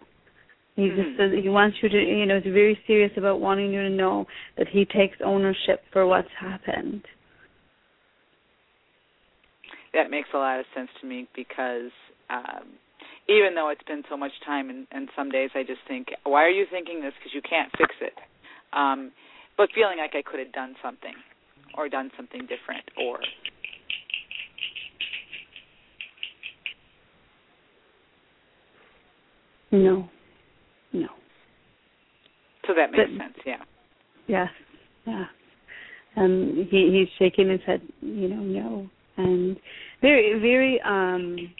[0.76, 1.02] He mm-hmm.
[1.02, 3.90] just says he wants you to, you know, he's very serious about wanting you to
[3.90, 4.26] know
[4.58, 7.04] that he takes ownership for what's happened.
[9.94, 11.92] That makes a lot of sense to me because
[12.30, 12.78] um,
[13.30, 16.44] even though it's been so much time, and, and some days I just think, why
[16.44, 17.14] are you thinking this?
[17.20, 18.14] Because you can't fix it.
[18.74, 19.12] Um,
[19.58, 21.14] but feeling like I could have done something
[21.78, 23.20] or done something different or
[29.72, 30.10] No.
[30.94, 31.08] No.
[32.66, 33.58] So that makes but, sense, yeah.
[34.28, 34.48] yeah
[35.06, 35.26] Yeah.
[36.16, 38.90] Um he he's shaking his head, you know, no.
[39.18, 39.58] And
[40.02, 41.54] very very um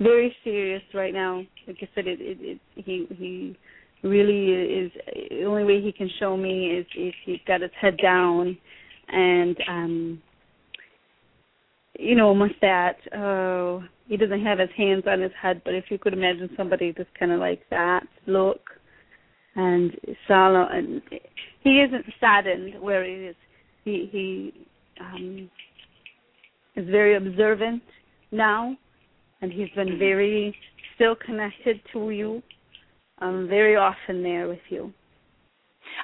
[0.00, 1.42] very serious right now.
[1.66, 3.56] Like I said, it, it, it he he
[4.02, 4.92] really is.
[5.30, 8.56] The only way he can show me is if he's got his head down,
[9.08, 10.22] and um,
[11.98, 12.96] you know, almost that.
[13.16, 16.92] Oh, he doesn't have his hands on his head, but if you could imagine somebody
[16.92, 18.60] just kind of like that look,
[19.56, 19.92] and
[20.26, 21.02] solemn, and
[21.62, 23.36] he isn't saddened where he is.
[23.84, 24.66] He he
[25.00, 25.50] um,
[26.76, 27.82] is very observant
[28.30, 28.76] now
[29.40, 30.54] and he's been very
[30.94, 32.42] still connected to you,
[33.18, 34.92] um, very often there with you.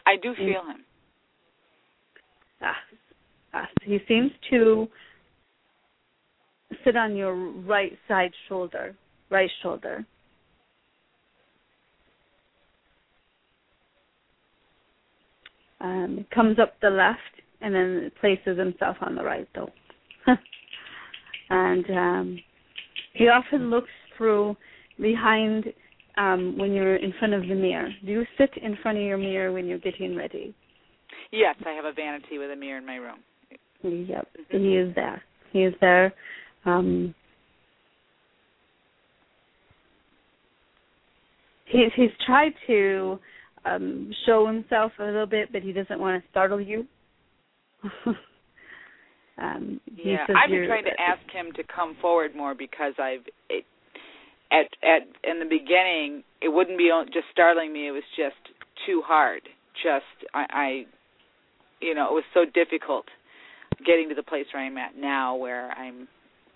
[0.06, 0.84] I do feel and, him.
[2.62, 2.74] Ah,
[3.54, 4.88] ah, he seems to
[6.84, 8.94] sit on your right side shoulder,
[9.30, 10.04] right shoulder.
[15.80, 17.20] Um, comes up the left
[17.60, 19.70] and then places himself on the right though.
[21.50, 22.38] and um
[23.14, 24.57] he often looks through
[25.00, 25.64] behind
[26.16, 27.88] um, when you're in front of the mirror.
[28.05, 30.55] Do you sit in front of your mirror when you're getting ready?
[31.33, 33.18] Yes, I have a vanity with a mirror in my room.
[33.83, 34.59] Yep, mm-hmm.
[34.59, 35.22] he is there.
[35.53, 36.12] He is there.
[36.64, 37.14] Um,
[41.66, 43.18] he's he's tried to
[43.64, 46.87] um, show himself a little bit, but he doesn't want to startle you.
[49.36, 53.64] Um, yeah, I've been trying to ask him to come forward more because I've it,
[54.52, 58.36] at at in the beginning it wouldn't be just startling me; it was just
[58.86, 59.42] too hard.
[59.82, 60.86] Just I, I
[61.80, 63.06] you know, it was so difficult
[63.84, 66.06] getting to the place where I'm at now, where I'm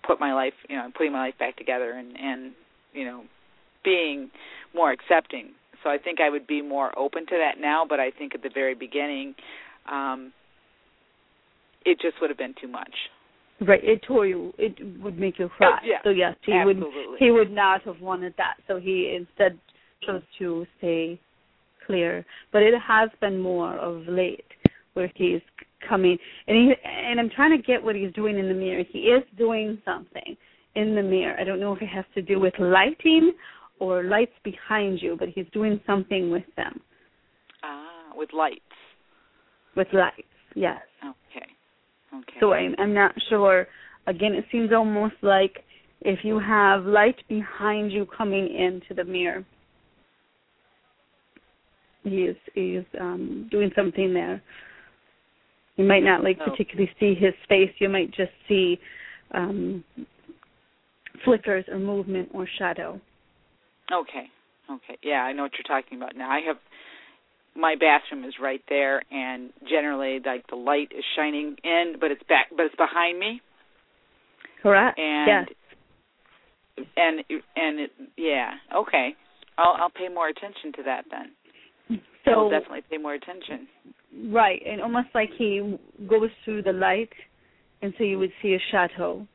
[0.07, 2.53] put my life, you know, I'm putting my life back together and and
[2.93, 3.23] you know,
[3.83, 4.31] being
[4.73, 5.51] more accepting.
[5.83, 8.43] So I think I would be more open to that now, but I think at
[8.43, 9.35] the very beginning,
[9.89, 10.33] um,
[11.91, 12.93] it just would have been too much.
[13.61, 14.53] Right, it tore you.
[14.57, 15.79] It would make you cry.
[15.81, 17.07] Oh, yeah, so yes, he absolutely.
[17.07, 17.19] would.
[17.19, 18.55] He would not have wanted that.
[18.67, 19.59] So he instead
[20.05, 21.19] chose to stay
[21.85, 22.25] clear.
[22.53, 24.45] But it has been more of late
[24.93, 25.41] where he's
[25.87, 28.83] coming, and he and I'm trying to get what he's doing in the mirror.
[28.89, 30.37] He is doing something
[30.75, 31.35] in the mirror.
[31.39, 33.33] I don't know if it has to do with lighting
[33.79, 36.79] or lights behind you, but he's doing something with them.
[37.63, 38.61] Ah, with lights.
[39.75, 40.23] With lights,
[40.55, 40.81] yes.
[41.03, 41.45] Okay.
[42.13, 42.37] Okay.
[42.39, 43.67] So I'm, I'm not sure.
[44.07, 45.63] Again, it seems almost like
[46.01, 49.45] if you have light behind you coming into the mirror,
[52.03, 54.41] he is he is um, doing something there.
[55.75, 56.49] You might not like oh.
[56.49, 57.71] particularly see his face.
[57.79, 58.79] You might just see
[59.33, 59.83] um,
[61.23, 62.99] flickers or movement or shadow.
[63.91, 64.27] Okay.
[64.69, 64.97] Okay.
[65.03, 66.29] Yeah, I know what you're talking about now.
[66.29, 66.57] I have
[67.59, 72.23] my bathroom is right there and generally like the light is shining in but it's
[72.29, 73.41] back but it's behind me.
[74.63, 74.97] Correct.
[74.97, 75.47] And
[76.77, 76.85] yes.
[76.95, 77.19] and
[77.55, 79.09] and it, yeah okay.
[79.57, 81.99] I'll i'll pay more attention to that then.
[82.25, 83.67] So i'll definitely pay more attention.
[84.31, 85.77] Right and almost like he
[86.09, 87.11] goes through the light
[87.81, 89.27] and so you would see a shadow.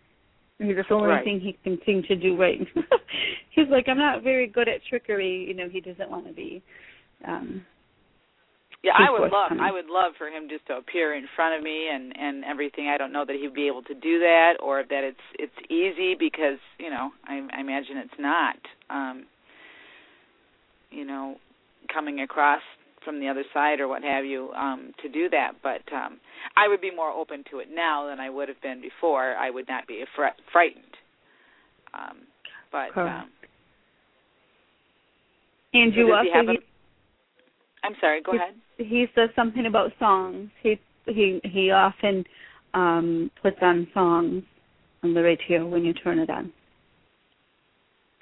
[0.60, 1.24] That's the only right.
[1.24, 2.60] thing he can seem to do right.
[3.50, 6.62] He's like i'm not very good at trickery you know he doesn't want to be
[7.26, 7.64] um
[8.84, 11.62] yeah, I would love I would love for him just to appear in front of
[11.64, 12.88] me and and everything.
[12.88, 16.14] I don't know that he'd be able to do that or that it's it's easy
[16.18, 18.56] because, you know, I I imagine it's not
[18.90, 19.24] um
[20.90, 21.36] you know,
[21.92, 22.60] coming across
[23.04, 26.20] from the other side or what have you um to do that, but um
[26.56, 29.34] I would be more open to it now than I would have been before.
[29.36, 30.96] I would not be fr- frightened
[31.94, 32.18] Um,
[32.70, 33.24] but Correct.
[33.24, 33.30] um,
[35.72, 36.52] And you also
[37.84, 38.22] I'm sorry.
[38.22, 38.54] Go he, ahead.
[38.78, 40.50] he says something about songs.
[40.62, 42.24] He he he often
[42.72, 44.42] um puts on songs
[45.02, 46.52] on the radio when you turn it on.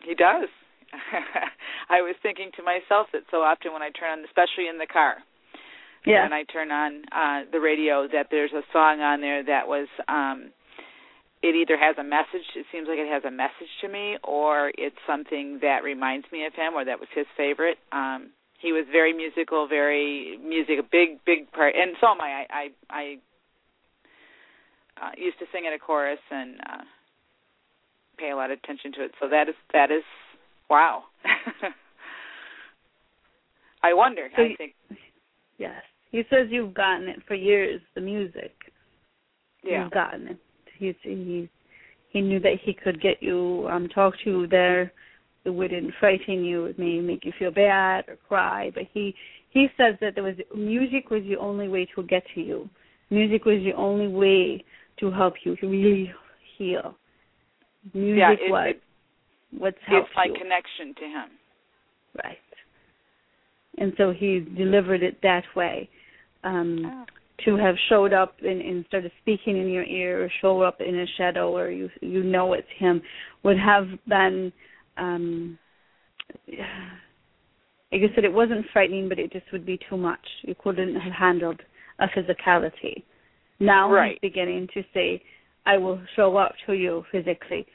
[0.05, 0.49] He does.
[1.89, 4.87] I was thinking to myself that so often when I turn on, especially in the
[4.87, 5.17] car,
[6.05, 6.25] Yeah.
[6.25, 9.89] when I turn on uh the radio, that there's a song on there that was
[10.09, 10.51] um
[11.43, 14.71] it either has a message it seems like it has a message to me or
[14.77, 18.31] it's something that reminds me of him or that was his favorite um
[18.63, 22.69] he was very musical very music a big big part and so am i i
[22.91, 23.17] i,
[25.01, 26.83] I uh, used to sing in a chorus and uh
[28.19, 30.05] pay a lot of attention to it so that is that is
[30.71, 31.05] wow
[33.83, 34.75] i wonder So i think
[35.59, 35.83] Yes.
[36.11, 38.55] He says you've gotten it for years, the music.
[39.63, 40.37] yeah You've gotten it.
[40.77, 41.49] He's he
[42.11, 44.93] he knew that he could get you um talk to you there.
[45.45, 49.15] It wouldn't frighten you, it may make you feel bad or cry, but he
[49.51, 52.71] he says that there was music was the only way to get to you.
[53.11, 54.65] Music was the only way
[55.01, 56.11] to help you to really
[56.57, 56.95] heal.
[57.93, 58.83] Music yeah it, was it,
[59.59, 60.35] what's helped it's my you.
[60.35, 61.29] connection to him
[62.25, 62.39] Right.
[63.79, 65.89] And so he delivered it that way.
[66.45, 67.05] Um oh.
[67.45, 71.01] to have showed up and, and started speaking in your ear or show up in
[71.01, 73.03] a shadow or you you know it's him
[73.43, 74.53] would have been
[74.97, 75.59] um
[76.49, 80.27] like I said, it wasn't frightening but it just would be too much.
[80.43, 81.61] You couldn't have handled
[81.99, 83.03] a physicality.
[83.61, 84.19] Now Right.
[84.21, 85.23] he's beginning to say,
[85.67, 87.67] I will show up to you physically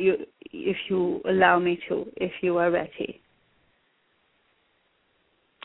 [0.00, 0.16] you
[0.52, 3.20] if you allow me to, if you are ready.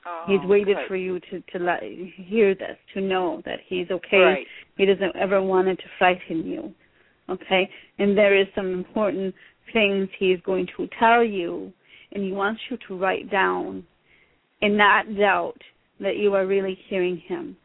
[0.06, 0.88] Oh, He's waited good.
[0.88, 4.18] for you to to let, hear this, to know that he's okay.
[4.18, 4.48] Right.
[4.78, 6.74] He doesn't ever want it to frighten you.
[7.28, 7.68] Okay?
[7.98, 9.34] And there is some important
[9.74, 11.72] things he is going to tell you
[12.12, 13.84] and he wants you to write down
[14.62, 15.60] and not doubt
[16.00, 17.56] that you are really hearing him.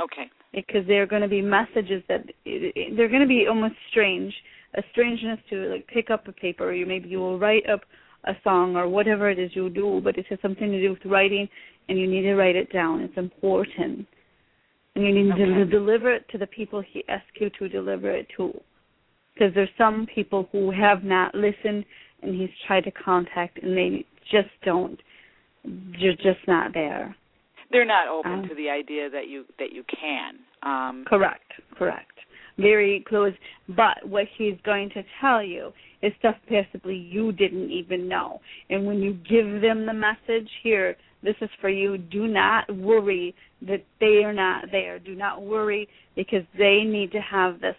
[0.00, 0.30] Okay.
[0.52, 4.32] Because there are going to be messages that they're going to be almost strange,
[4.74, 7.80] a strangeness to like pick up a paper, or you maybe you will write up
[8.24, 11.04] a song or whatever it is you do, but it has something to do with
[11.04, 11.48] writing,
[11.88, 13.00] and you need to write it down.
[13.02, 14.06] It's important,
[14.94, 18.26] and you need to deliver it to the people he asks you to deliver it
[18.36, 18.58] to.
[19.34, 21.84] Because there's some people who have not listened,
[22.22, 25.00] and he's tried to contact, and they just don't.
[25.64, 27.14] You're just not there.
[27.70, 30.38] They're not open Um, to the idea that you that you can.
[30.62, 32.12] Um Correct, correct.
[32.56, 33.32] Very close.
[33.68, 35.72] But what he's going to tell you
[36.02, 38.40] is stuff possibly you didn't even know.
[38.70, 41.98] And when you give them the message here, this is for you.
[41.98, 44.98] Do not worry that they are not there.
[44.98, 47.76] Do not worry because they need to have this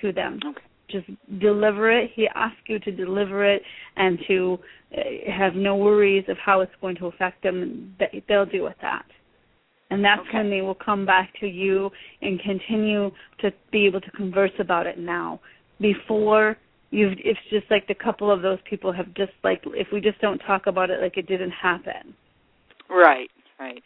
[0.00, 0.38] to them.
[0.46, 0.65] Okay.
[0.88, 1.06] Just
[1.40, 2.10] deliver it.
[2.14, 3.62] He asks you to deliver it
[3.96, 4.58] and to
[4.96, 5.00] uh,
[5.32, 7.94] have no worries of how it's going to affect them.
[7.98, 9.04] They- They'll deal with that.
[9.90, 10.38] And that's Okay.
[10.38, 11.90] when they will come back to you
[12.22, 13.10] and continue
[13.40, 15.40] to be able to converse about it now.
[15.80, 16.56] Before
[16.90, 20.20] you've it's just like the couple of those people have just like if we just
[20.20, 22.14] don't talk about it like it didn't happen.
[22.88, 23.30] Right,
[23.60, 23.82] right.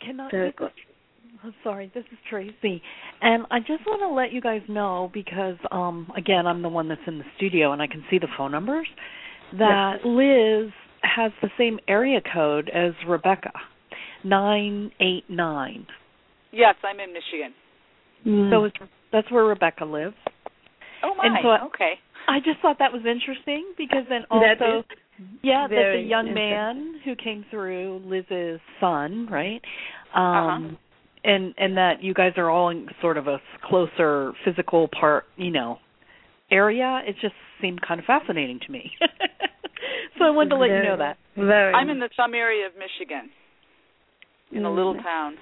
[0.00, 0.30] Can I?
[0.30, 0.70] Very good.
[1.48, 2.82] I'm sorry, this is Tracy.
[3.20, 6.88] And I just want to let you guys know because um again, I'm the one
[6.88, 8.88] that's in the studio and I can see the phone numbers
[9.58, 10.72] that Liz
[11.02, 13.52] has the same area code as Rebecca.
[14.24, 15.86] 989.
[16.50, 17.54] Yes, I'm in Michigan.
[18.26, 18.50] Mm.
[18.50, 18.76] So it's,
[19.12, 20.16] that's where Rebecca lives.
[21.02, 21.26] Oh my.
[21.26, 21.92] And so- okay.
[22.26, 24.82] I just thought that was interesting because then also
[25.42, 29.60] yeah, that the young man who came through Liz's son, right?
[30.14, 30.20] Uh-huh.
[30.20, 30.78] Um
[31.24, 35.50] and and that you guys are all in sort of a closer physical part, you
[35.50, 35.78] know,
[36.50, 37.00] area.
[37.06, 38.90] It just seemed kind of fascinating to me.
[40.18, 41.16] so I wanted to let you know that.
[41.36, 43.30] Very I'm in the some area of Michigan,
[44.52, 45.02] in a little Mm.
[45.02, 45.36] town.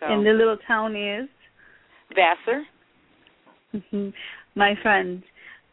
[0.00, 1.28] So And the little town is
[2.14, 2.64] Vassar.
[3.74, 4.12] Mhm.
[4.54, 5.22] my friend.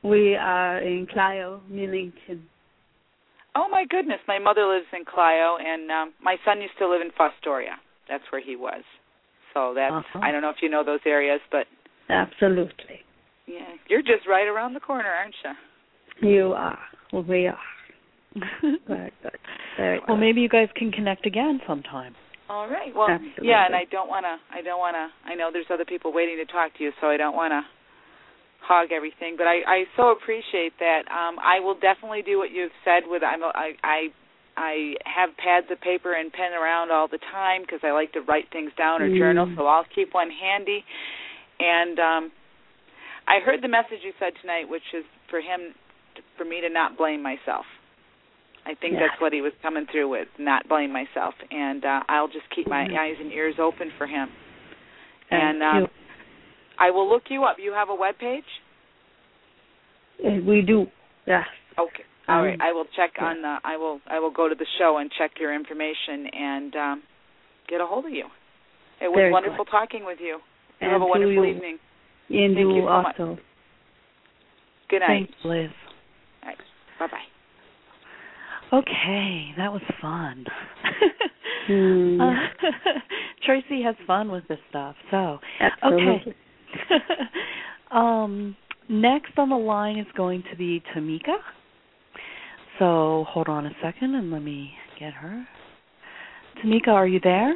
[0.04, 2.48] We are in Clio, Millington.
[3.54, 7.02] Oh my goodness, my mother lives in Clio, and um my son used to live
[7.02, 7.76] in Fostoria.
[8.10, 8.84] That's where he was.
[9.54, 10.20] So that's Uh-huh.
[10.24, 11.68] I don't know if you know those areas, but
[12.10, 13.02] Absolutely.
[13.48, 16.30] yeah, you're just right around the corner, aren't you?
[16.30, 16.80] You are.
[17.12, 17.58] Well, We are.
[18.88, 19.38] Very good.
[19.78, 20.08] Very good.
[20.08, 22.16] well, maybe you guys can connect again sometime.
[22.50, 22.94] All right.
[22.96, 23.48] Well, Absolutely.
[23.48, 24.36] yeah, and I don't want to.
[24.56, 25.08] I don't want to.
[25.30, 27.62] I know there's other people waiting to talk to you, so I don't want to
[28.62, 29.36] hog everything.
[29.38, 31.04] But I, I so appreciate that.
[31.12, 33.04] Um, I will definitely do what you've said.
[33.08, 34.00] With I'm, a- I, I,
[34.58, 38.22] I have pads of paper and pen around all the time because I like to
[38.22, 39.18] write things down or Mm.
[39.18, 39.54] journal.
[39.56, 40.84] So I'll keep one handy.
[41.60, 42.32] And um
[43.28, 45.74] I heard the message you said tonight, which is for him,
[46.38, 47.66] for me to not blame myself.
[48.66, 49.08] I think yeah.
[49.08, 52.68] that's what he was coming through with, not blame myself, and uh, I'll just keep
[52.68, 52.96] my mm-hmm.
[52.96, 54.30] eyes and ears open for him.
[55.30, 55.88] Thank and um.
[56.82, 57.58] I will look you up.
[57.60, 58.44] You have a web page?
[60.26, 60.88] Uh, We do.
[61.28, 61.46] Yes.
[61.78, 62.04] Okay.
[62.32, 62.62] All Um, right.
[62.62, 63.26] I will check yeah.
[63.26, 63.58] on the.
[63.64, 64.00] I will.
[64.08, 67.04] I will go to the show and check your information and um,
[67.68, 68.26] get a hold of you.
[69.02, 69.72] It was Very wonderful good.
[69.72, 70.38] talking with you.
[70.38, 70.42] You
[70.82, 71.46] And have a wonderful you.
[71.46, 71.78] evening.
[72.30, 73.16] And Thank you you so much.
[73.20, 73.38] also.
[74.90, 75.28] Good night.
[75.28, 75.70] Thanks, Liz.
[77.00, 78.78] Bye bye.
[78.78, 80.46] Okay, that was fun.
[81.68, 82.20] Hmm.
[82.22, 82.34] Uh,
[83.46, 84.96] Tracy has fun with this stuff.
[85.12, 86.34] So, Absolutely.
[86.34, 86.36] okay.
[87.92, 88.56] um,
[88.90, 91.38] next on the line is going to be Tamika.
[92.82, 95.48] So, hold on a second and let me get her.
[96.58, 97.54] Tamika, are you there?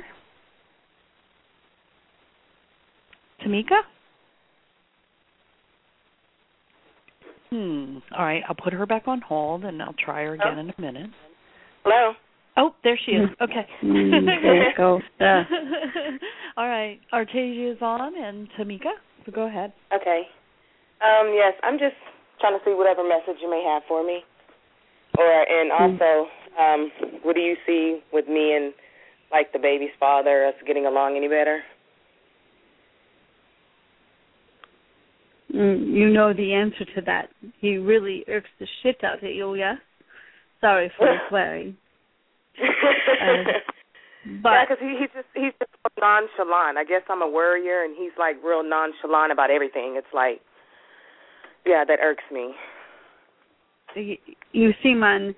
[3.44, 3.80] Tamika?
[7.50, 7.98] Hmm.
[8.16, 10.80] All right, I'll put her back on hold and I'll try her again in a
[10.80, 11.10] minute.
[11.84, 12.14] Hello.
[12.58, 13.28] Oh, there she is.
[13.42, 13.66] Okay.
[13.84, 15.02] Mm, there you go.
[15.20, 15.44] Yeah.
[16.58, 17.00] All right.
[17.12, 18.94] Artaysia is on and Tamika.
[19.26, 19.74] So go ahead.
[19.92, 20.22] Okay.
[21.02, 21.96] Um, yes, I'm just
[22.40, 24.22] trying to see whatever message you may have for me.
[25.18, 26.28] Or and also,
[26.60, 26.92] um,
[27.24, 28.74] what do you see with me and
[29.32, 31.62] like the baby's father, us getting along any better?
[35.54, 37.30] Mm, you know the answer to that.
[37.60, 39.76] He really irks the shit out of you, yeah?
[40.62, 41.78] Sorry for the swearing.
[44.26, 45.70] But yeah, because he, he's just he's just
[46.02, 46.82] nonchalant.
[46.82, 49.94] I guess I'm a worrier, and he's like real nonchalant about everything.
[49.98, 50.42] It's like,
[51.66, 52.56] yeah, that irks me.
[53.96, 54.20] Y-
[54.52, 55.36] you seem on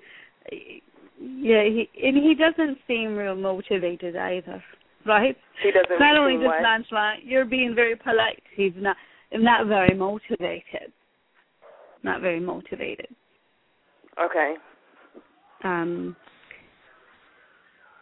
[1.20, 4.62] yeah, he and he doesn't seem real motivated either.
[5.06, 5.36] Right?
[5.62, 5.98] He doesn't.
[5.98, 8.42] Not only just nonchalant, you're being very polite.
[8.54, 8.96] He's not
[9.32, 10.92] not very motivated.
[12.02, 13.08] Not very motivated.
[14.22, 14.54] Okay.
[15.64, 16.16] um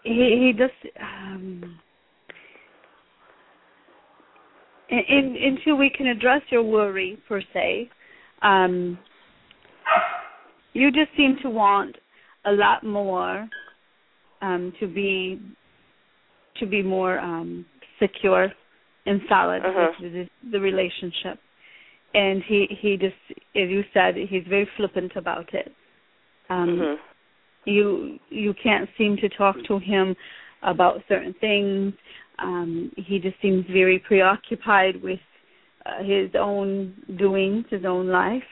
[0.03, 1.79] he he just um
[4.89, 7.91] in, in, until we can address your worry per se
[8.43, 8.99] um
[10.81, 11.95] you just seem to want
[12.45, 13.35] a lot more
[14.47, 15.16] um to be
[16.59, 17.51] to be more um
[18.03, 18.45] secure
[19.07, 19.91] and solid Uh-huh.
[20.03, 21.37] with the, the relationship
[22.14, 23.20] and he he just
[23.62, 25.68] as you said he's very flippant about it
[26.55, 26.97] um Mhm.
[27.77, 30.07] you you can't seem to talk to him
[30.72, 31.93] about certain things
[32.49, 32.70] um
[33.09, 35.24] he just seems very preoccupied with
[35.87, 36.70] uh, his own
[37.24, 38.51] doings his own life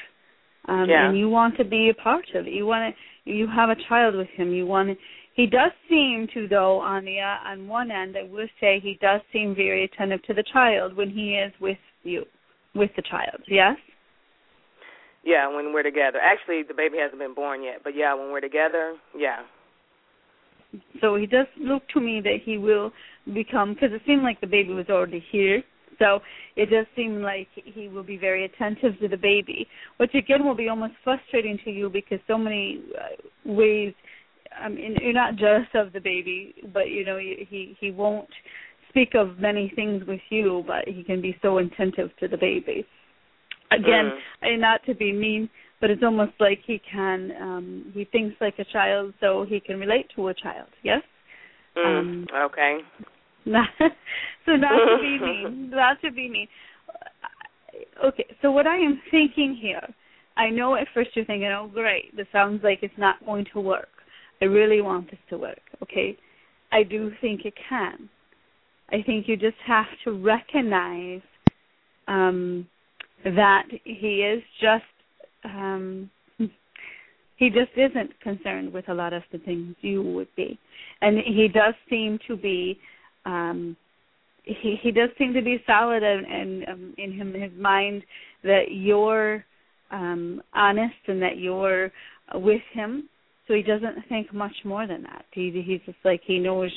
[0.68, 1.08] um Yeah.
[1.08, 3.76] and you want to be a part of it you want to you have a
[3.88, 4.96] child with him you want to
[5.34, 8.98] he does seem to though on the uh, on one end i will say he
[9.00, 12.24] does seem very attentive to the child when he is with you
[12.74, 13.76] with the child yes
[15.26, 16.18] Yeah, when we're together.
[16.20, 19.40] Actually, the baby hasn't been born yet, but yeah, when we're together, yeah.
[21.00, 22.92] So he does look to me that he will
[23.32, 25.62] become because it seemed like the baby was already here.
[25.98, 26.20] So
[26.56, 29.66] it does seem like he will be very attentive to the baby,
[29.98, 33.94] which again will be almost frustrating to you because so many uh, ways.
[34.56, 38.28] I mean, you're not jealous of the baby, but you know he he won't
[38.88, 42.86] speak of many things with you, but he can be so attentive to the baby.
[43.72, 44.18] Again, Mm.
[44.42, 48.58] and not to be mean, but it's almost like he can um he thinks like
[48.58, 51.02] a child so he can relate to a child yes
[51.76, 51.98] Mm.
[51.98, 52.78] Um, okay.
[53.44, 53.68] Not,
[54.46, 56.48] so not to be mean not to be mean.
[58.04, 59.86] Okay so what i am thinking here
[60.36, 63.60] i know at first you're thinking oh great this sounds like it's not going to
[63.60, 63.88] work.
[64.42, 66.16] I really want this to work okay?
[66.72, 68.08] I do think it can.
[68.90, 71.22] I think you just have to recognize
[72.08, 72.66] um
[73.24, 74.84] that he is just
[75.44, 76.10] um
[77.36, 80.58] he just isn't concerned with a lot of the things you would be.
[81.00, 82.78] And he does seem to be
[83.24, 83.76] um
[84.44, 88.02] he he does seem to be solid and, and um, in him his mind
[88.42, 89.44] that you're
[89.90, 91.90] um honest and that you're
[92.34, 93.08] with him.
[93.46, 95.26] So he doesn't think much more than that.
[95.32, 96.70] He he's just like he knows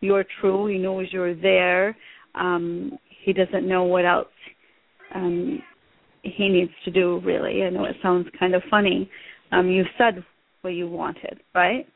[0.00, 0.66] you're true.
[0.66, 1.96] He knows you're there.
[2.34, 4.28] Um he doesn't know what else
[5.14, 5.62] um
[6.22, 7.62] he needs to do really.
[7.64, 9.10] I know it sounds kind of funny.
[9.52, 10.24] Um you said
[10.60, 11.86] what you wanted right?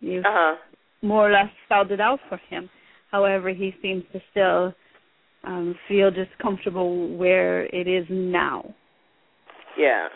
[0.00, 0.54] You Uh huh.
[1.02, 2.70] more or less spelled it out for him
[3.12, 4.74] however he seems to still
[5.44, 8.74] um feel just comfortable where it is now
[9.78, 10.08] Yeah.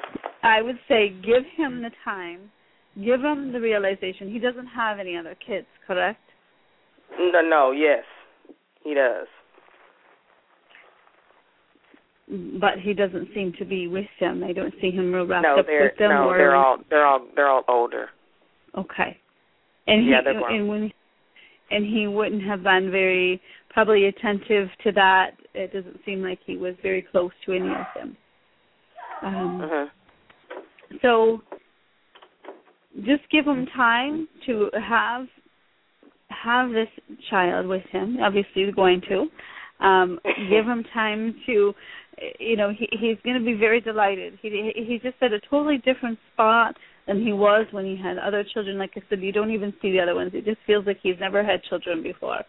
[0.43, 2.51] i would say give him the time
[2.97, 6.21] give him the realization he doesn't have any other kids correct
[7.19, 8.05] No, no, yes,
[8.83, 9.27] he does.
[12.61, 14.43] but he doesn't seem to be with them.
[14.43, 16.11] I don't see him real wrapped no, up with them.
[16.11, 18.09] no, or they're all they're all they're all older.
[18.77, 19.17] okay.
[19.87, 20.55] And Yeah, he they're grown.
[20.61, 20.93] and when
[21.71, 23.41] and he wouldn't have been very
[23.71, 25.33] probably attentive to that.
[25.55, 28.17] It doesn't seem like he was very close to any of them.
[29.23, 29.91] Um, Mhm.
[31.03, 31.43] so
[33.03, 35.29] just give him time to have
[36.31, 36.89] have this
[37.31, 38.19] child with him.
[38.21, 39.31] Obviously, he's going to.
[39.81, 41.75] Um, give him time to,
[42.39, 44.39] you know, he, he's going to be very delighted.
[44.41, 46.77] He he's just at a totally different spot
[47.07, 48.79] than he was when he had other children.
[48.79, 50.33] Like I said, you don't even see the other ones.
[50.35, 52.41] It just feels like he's never had children before,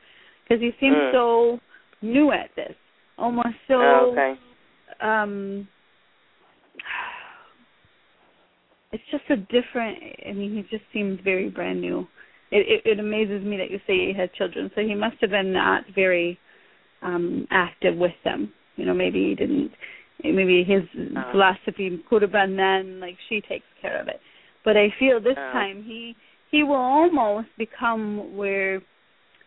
[0.44, 1.12] because he seems Mm.
[1.12, 1.60] so
[2.02, 2.76] new at this,
[3.18, 3.82] almost so.
[3.82, 4.40] Oh, okay.
[5.00, 5.68] Um,
[8.92, 9.98] it's just a different.
[10.28, 12.08] I mean, he just seems very brand new.
[12.52, 14.72] It, it it amazes me that you say he had children.
[14.74, 16.40] So he must have been not very
[17.02, 18.52] um active with them.
[18.78, 19.72] You know, maybe he didn't.
[20.24, 20.84] Maybe his
[21.16, 21.32] Oh.
[21.32, 24.20] philosophy could have been then like she takes care of it.
[24.68, 26.14] But I feel this time he
[26.52, 28.82] he will almost become where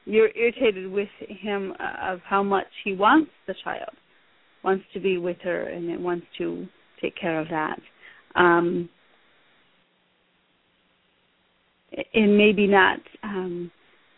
[0.06, 3.90] you're irritated with him uh, of how much he wants the child,
[4.64, 6.66] wants to be with her, and it wants to
[7.02, 7.78] take care of that.
[8.34, 8.88] Um,
[12.14, 13.70] and maybe not um,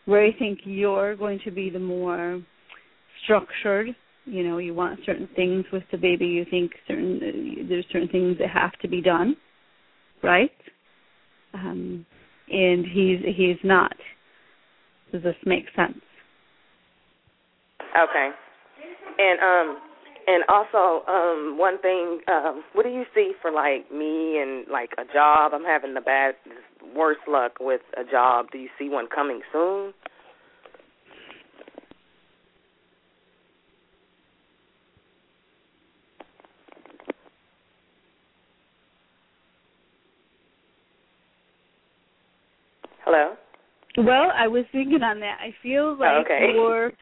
[0.05, 2.41] where I think you're going to be the more
[3.25, 3.89] structured.
[4.25, 6.27] You know, you want certain things with the baby.
[6.27, 9.35] You think certain uh, there's certain things that have to be done,
[10.23, 10.53] right?
[11.55, 12.07] Um,
[12.51, 13.95] and he's he's not.
[15.13, 16.01] Does this make sense?
[17.81, 18.31] Okay.
[19.19, 19.79] And um
[20.27, 24.91] and also um one thing um what do you see for like me and like
[24.99, 25.53] a job?
[25.55, 26.35] I'm having the bad
[26.97, 28.47] worst luck with a job.
[28.53, 29.93] Do you see one coming soon?
[43.05, 43.35] Hello?
[43.97, 45.39] Well, I was thinking on that.
[45.41, 46.53] I feel like Oh, okay.
[46.55, 46.93] you're.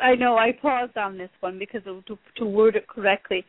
[0.00, 3.44] I know I paused on this one because of, to to word it correctly.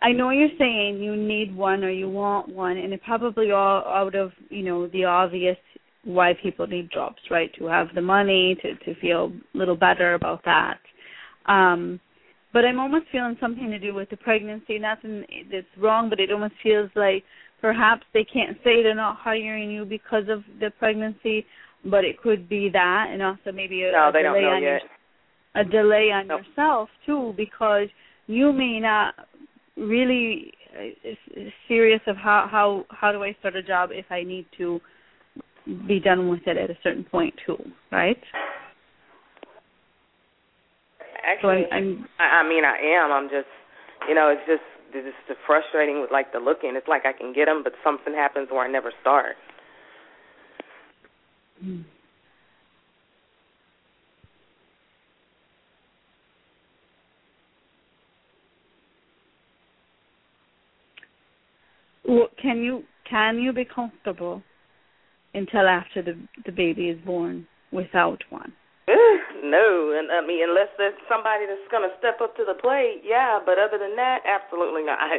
[0.00, 3.84] I know you're saying you need one or you want one, and it probably all
[3.86, 5.56] out of you know the obvious
[6.04, 7.52] why people need jobs, right?
[7.58, 10.78] To have the money, to to feel a little better about that.
[11.46, 12.00] Um,
[12.52, 14.78] but I'm almost feeling something to do with the pregnancy.
[14.78, 17.24] Nothing that's wrong, but it almost feels like
[17.60, 21.46] perhaps they can't say they're not hiring you because of the pregnancy,
[21.84, 24.82] but it could be that, and also maybe a, No, a delay know on yet.
[24.82, 24.90] your
[25.54, 26.42] a delay on Nope.
[26.46, 27.88] yourself too, because
[28.26, 29.14] you may not
[29.76, 31.10] really uh,
[31.68, 34.80] serious of how how how do I start a job if I need to
[35.86, 37.58] be done with it at a certain point too,
[37.90, 38.18] right?
[41.40, 43.12] So Actually, I'm, I'm I, I mean, I am.
[43.12, 43.48] I'm just,
[44.08, 44.62] you know, it's just
[44.94, 46.74] it's just frustrating with like the looking.
[46.76, 49.36] It's like I can get them, but something happens where I never start.
[51.62, 51.80] Hmm.
[62.04, 64.42] Well, can you can you be comfortable
[65.34, 68.52] until after the the baby is born without one?
[68.88, 73.02] no, and I mean, unless there's somebody that's going to step up to the plate,
[73.04, 73.38] yeah.
[73.44, 74.98] But other than that, absolutely not.
[74.98, 75.18] I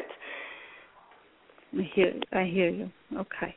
[1.96, 2.92] hear I hear you.
[3.18, 3.56] Okay.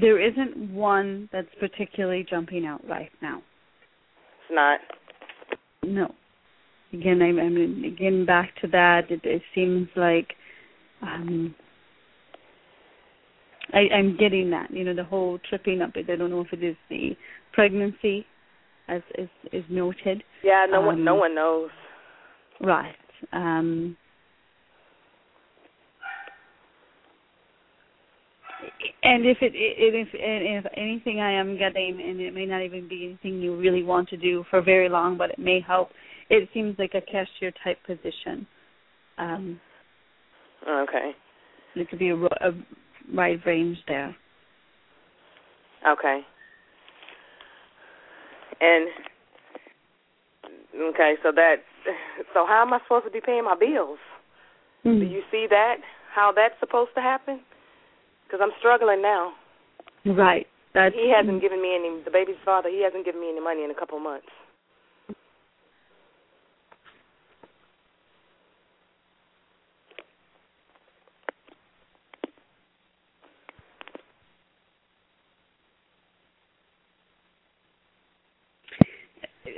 [0.00, 3.38] There isn't one that's particularly jumping out right now.
[3.38, 4.80] It's not.
[5.82, 6.14] No.
[6.92, 9.10] Again, I'm, I'm again back to that.
[9.10, 10.34] It, it seems like
[11.02, 11.54] um
[13.72, 14.70] I, I'm getting that.
[14.70, 15.92] You know, the whole tripping up.
[15.96, 17.16] I don't know if it is the
[17.52, 18.26] pregnancy,
[18.88, 20.22] as is is noted.
[20.42, 21.70] Yeah, no one, no Um, one knows.
[22.60, 22.94] Right.
[23.32, 23.96] Um,
[29.02, 32.62] and if it, it if and if anything I am getting, and it may not
[32.62, 35.90] even be anything you really want to do for very long, but it may help.
[36.28, 38.46] It seems like a cashier type position.
[39.18, 39.60] Um,
[40.68, 41.12] Okay.
[41.74, 42.52] it could be a, a
[43.12, 44.14] wide range there.
[45.88, 46.20] Okay.
[48.60, 48.88] And
[50.90, 51.56] okay, so that
[52.34, 53.98] so how am I supposed to be paying my bills?
[54.84, 55.76] Do you see that?
[56.14, 57.40] How that's supposed to happen?
[58.30, 59.32] Because I'm struggling now.
[60.06, 60.46] Right.
[60.72, 62.02] That's He hasn't given me any.
[62.04, 62.68] The baby's father.
[62.68, 64.28] He hasn't given me any money in a couple months.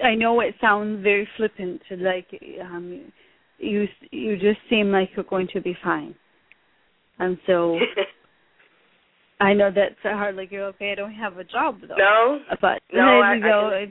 [0.03, 2.27] I know it sounds very flippant, like
[2.61, 3.13] um,
[3.59, 6.15] you you just seem like you're going to be fine,
[7.19, 7.79] and so
[9.43, 10.37] I know that's hard.
[10.37, 10.93] Like you're okay.
[10.93, 11.97] I don't have a job though.
[11.99, 13.69] No, but no, I, you go.
[13.69, 13.91] I,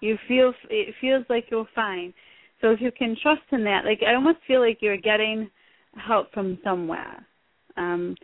[0.00, 2.12] you feel it feels like you're fine.
[2.60, 5.50] So if you can trust in that, like I almost feel like you're getting
[5.96, 7.26] help from somewhere.
[7.76, 8.16] Um,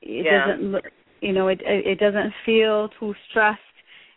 [0.00, 0.46] it yeah.
[0.46, 0.84] doesn't look,
[1.20, 3.60] you know, it it doesn't feel too stressed.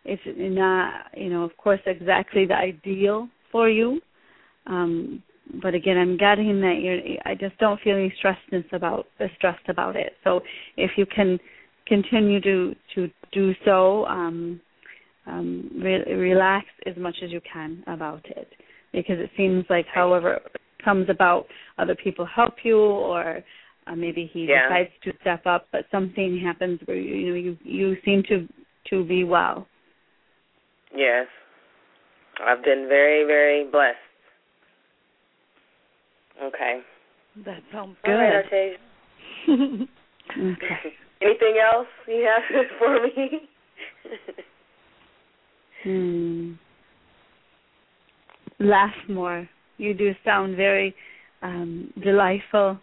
[0.03, 3.99] It's not, you know, of course, exactly the ideal for you.
[4.67, 5.23] Um,
[5.61, 6.99] but again, I'm getting that you're.
[7.25, 10.13] I just don't feel any stressedness about stressed about it.
[10.23, 10.41] So
[10.77, 11.39] if you can
[11.87, 14.59] continue to to do so, um,
[15.27, 18.49] um, re- relax as much as you can about it,
[18.91, 21.45] because it seems like however it comes about,
[21.77, 23.43] other people help you, or
[23.87, 24.67] uh, maybe he yeah.
[24.67, 28.47] decides to step up, but something happens where you, you know you you seem to
[28.89, 29.67] to be well.
[30.95, 31.27] Yes,
[32.43, 33.97] I've been very very blessed.
[36.43, 36.81] Okay.
[37.45, 38.11] That sounds good.
[38.11, 38.75] All right, okay.
[41.21, 43.41] Anything else you have for me?
[45.83, 46.53] hmm.
[48.59, 49.49] Laugh more.
[49.77, 50.95] You do sound very
[51.41, 52.79] um delightful,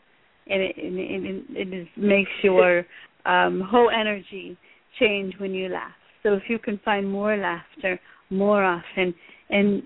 [0.49, 2.85] and it, and it, it, it makes your
[3.25, 4.57] um whole energy
[4.99, 5.93] change when you laugh.
[6.23, 7.99] So if you can find more laughter
[8.31, 9.15] more often,
[9.51, 9.83] and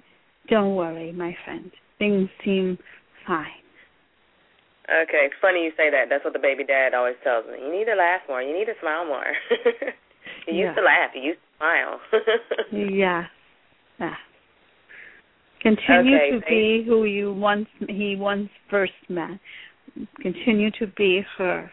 [0.49, 2.79] don't worry, my friend, things seem
[3.27, 3.63] fine.
[4.87, 6.07] Okay, it's funny you say that.
[6.09, 7.59] That's what the baby dad always tells me.
[7.59, 8.41] You need to laugh more.
[8.41, 9.25] You need to smile more.
[10.47, 10.67] you yeah.
[10.67, 11.11] used to laugh.
[11.15, 12.01] You used to smile.
[12.73, 13.25] yeah.
[13.99, 14.15] Yeah.
[15.61, 19.41] Continue okay, to be who you once he once first met.
[20.23, 21.71] Continue to be her.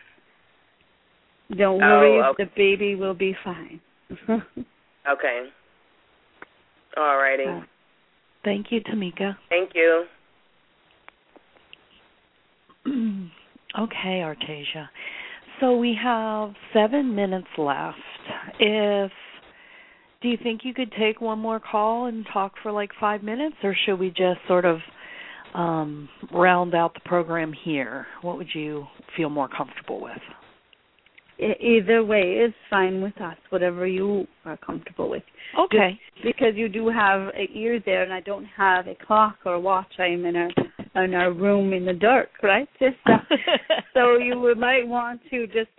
[1.55, 2.45] Don't worry, oh, okay.
[2.45, 3.79] the baby will be fine.
[4.29, 5.49] okay.
[6.97, 7.43] All righty.
[7.47, 7.61] Uh,
[8.43, 9.35] Thank you, Tamika.
[9.49, 10.05] Thank you.
[12.87, 14.89] okay, Artaysia.
[15.59, 17.97] So we have seven minutes left.
[18.59, 19.11] If
[20.21, 23.55] do you think you could take one more call and talk for like five minutes,
[23.61, 24.79] or should we just sort of
[25.53, 28.07] um, round out the program here?
[28.21, 30.17] What would you feel more comfortable with?
[31.59, 35.23] Either way is fine with us, whatever you are comfortable with.
[35.59, 35.99] Okay.
[36.15, 39.55] Just because you do have an ear there, and I don't have a clock or
[39.55, 39.91] a watch.
[39.99, 40.47] I'm in a
[40.95, 42.67] in our room in the dark, right?
[42.79, 43.17] Just uh,
[43.93, 45.69] so you might want to just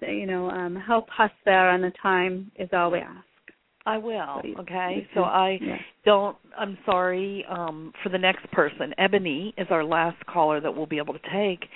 [0.00, 3.24] you know um help us there on the time is all we ask.
[3.86, 4.40] I will.
[4.42, 4.94] So you, okay.
[4.96, 5.76] You so I yeah.
[6.04, 6.36] don't.
[6.58, 8.94] I'm sorry um, for the next person.
[8.96, 11.68] Ebony is our last caller that we'll be able to take.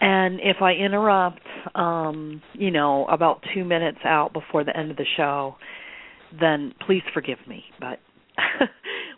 [0.00, 1.40] And if I interrupt,
[1.74, 5.56] um, you know, about two minutes out before the end of the show,
[6.38, 7.64] then please forgive me.
[7.80, 8.00] But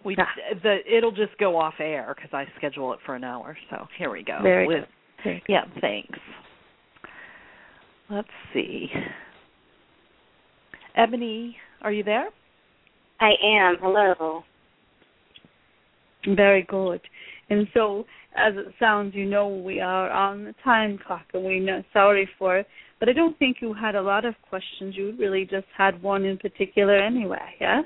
[0.09, 0.25] we yeah.
[0.63, 3.57] the it'll just go off air because I schedule it for an hour.
[3.69, 4.39] So here we go.
[4.43, 4.85] Very With,
[5.23, 5.43] good.
[5.49, 6.19] Yeah, thanks.
[8.09, 8.87] Let's see.
[10.97, 12.29] Ebony, are you there?
[13.21, 13.77] I am.
[13.81, 14.43] Hello.
[16.35, 17.03] Very good.
[17.51, 21.61] And so, as it sounds, you know we are on the time clock, and we're
[21.61, 22.67] not sorry for it.
[22.99, 24.97] But I don't think you had a lot of questions.
[24.97, 27.55] You really just had one in particular, anyway.
[27.61, 27.85] Yes.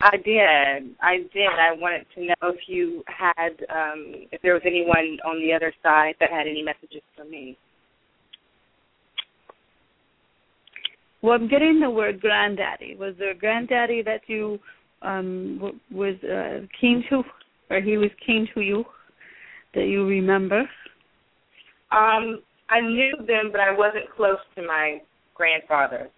[0.00, 0.94] I did.
[1.00, 1.48] I did.
[1.48, 5.72] I wanted to know if you had, um, if there was anyone on the other
[5.82, 7.56] side that had any messages for me.
[11.22, 12.96] Well, I'm getting the word granddaddy.
[12.96, 14.58] Was there a granddaddy that you
[15.02, 17.22] um w- was uh, keen to,
[17.70, 18.84] or he was keen to you,
[19.74, 20.60] that you remember?
[21.90, 25.00] Um, I knew them, but I wasn't close to my
[25.34, 26.10] grandfather.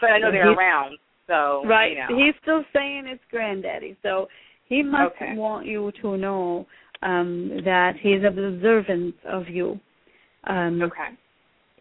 [0.00, 1.92] But I know they're around, so Right.
[1.92, 2.24] You know.
[2.24, 4.28] He's still saying it's granddaddy, so
[4.66, 5.34] he must Okay.
[5.34, 6.66] want you to know
[7.02, 9.78] um that he's observant of you.
[10.44, 11.10] Um okay.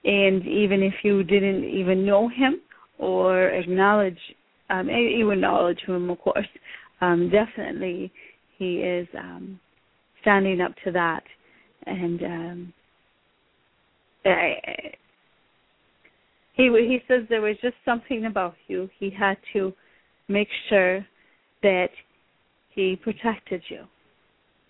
[0.04, 2.62] and even if you didn't even know him
[3.00, 4.20] or acknowledge
[4.70, 6.48] um you acknowledge him of course
[7.02, 8.12] um definitely
[8.58, 9.60] he is um
[10.22, 11.24] standing up to that
[11.86, 12.74] and um
[14.26, 14.94] I,
[16.58, 18.90] he he says there was just something about you.
[19.00, 19.72] He had to
[20.28, 21.06] make sure
[21.64, 21.90] that
[22.74, 23.86] he protected you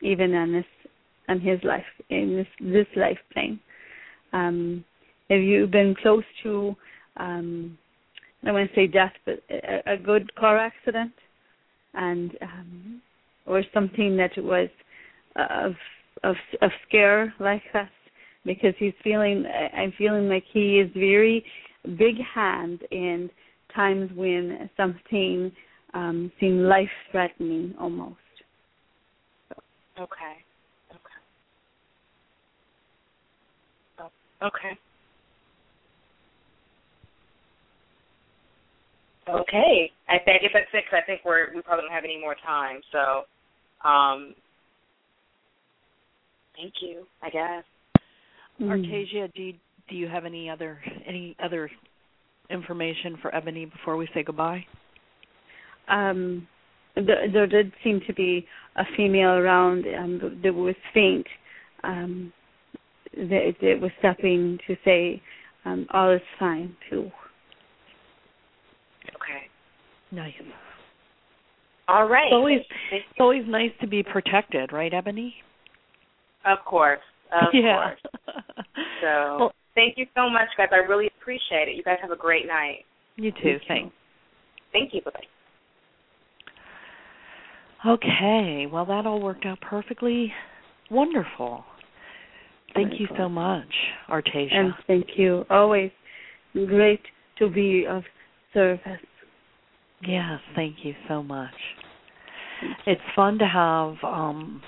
[0.02, 0.66] even on this
[1.28, 3.60] on his life in this this life plane.
[4.34, 4.84] Um
[5.30, 6.76] have you been close to
[7.18, 7.78] um
[8.44, 11.14] I don't want to say death but a, a good car accident?
[11.94, 13.02] And um
[13.46, 14.70] or something that was
[15.38, 15.74] of
[16.24, 17.90] of of scare like that?
[18.46, 21.44] Because he's feeling I'm feeling like he is very
[21.96, 23.30] big hand in
[23.76, 25.52] times when something
[25.94, 28.16] um, seemed life threatening almost.
[30.00, 30.36] Okay.
[30.92, 31.20] Okay.
[34.00, 34.78] Oh, okay.
[39.30, 39.92] Okay.
[40.08, 40.84] I, think, I guess that's it.
[40.90, 42.82] Cause I think we're we probably don't have any more time.
[42.92, 43.24] So,
[43.88, 44.34] um,
[46.56, 47.06] thank you.
[47.22, 47.64] I guess.
[48.62, 48.70] Mm.
[48.70, 49.54] Artaysia, do you,
[49.90, 51.70] do you have any other any other
[52.50, 54.66] information for Ebony before we say goodbye?
[55.88, 56.48] Um,
[56.96, 61.28] there, there did seem to be a female around um, that was faint.
[61.84, 62.34] Um,
[63.16, 65.22] that, that was stopping to say
[65.66, 67.10] um, all is fine too.
[69.16, 69.48] Okay.
[70.12, 70.34] Nice.
[71.88, 72.28] All right.
[72.28, 72.60] It's always,
[72.92, 75.34] it's always nice to be protected, right, Ebony?
[76.46, 77.00] Of course.
[77.34, 77.94] Of yeah.
[77.96, 78.36] course.
[79.02, 80.70] So well, thank you so much, guys.
[80.72, 81.76] I really appreciate it.
[81.76, 82.80] You guys have a great night.
[83.16, 83.60] You too.
[83.68, 83.94] Thanks.
[84.74, 85.02] Thank you.
[85.02, 85.22] Bye bye.
[87.86, 90.34] Okay, well that all worked out perfectly
[90.90, 91.64] wonderful.
[92.74, 93.16] Thank Wonderful.
[93.16, 93.74] you so much,
[94.10, 94.54] Artaysia.
[94.54, 95.46] And thank you.
[95.50, 95.92] Always
[96.54, 97.02] great
[97.38, 98.04] to be of
[98.54, 99.00] service.
[100.02, 101.54] Yes, thank you so much.
[102.86, 104.62] It's fun to have um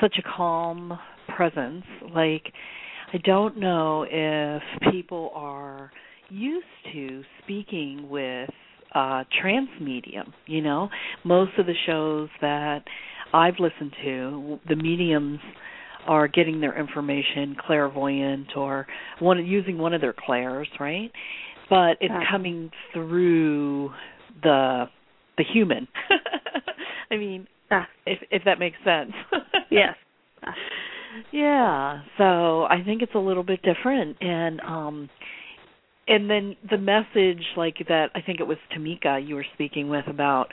[0.00, 0.98] such a calm
[1.36, 1.84] presence.
[2.14, 2.52] Like
[3.12, 5.90] I don't know if people are
[6.28, 8.50] used to speaking with
[8.94, 10.88] uh trance medium you know?
[11.24, 12.80] Most of the shows that
[13.32, 15.38] i've listened to the mediums
[16.06, 18.86] are getting their information clairvoyant or
[19.18, 21.10] one using one of their clairs right?
[21.70, 23.90] But it's coming through
[24.42, 24.84] the
[25.36, 25.88] the human.
[27.10, 27.46] I mean
[28.06, 29.12] if if that makes sense.
[29.70, 29.96] Yes
[31.32, 32.02] yeah.
[32.16, 34.16] So i think it's a little bit different.
[34.20, 35.08] And um
[36.06, 40.06] and then the message like that i think it was tamika you were speaking with
[40.08, 40.46] about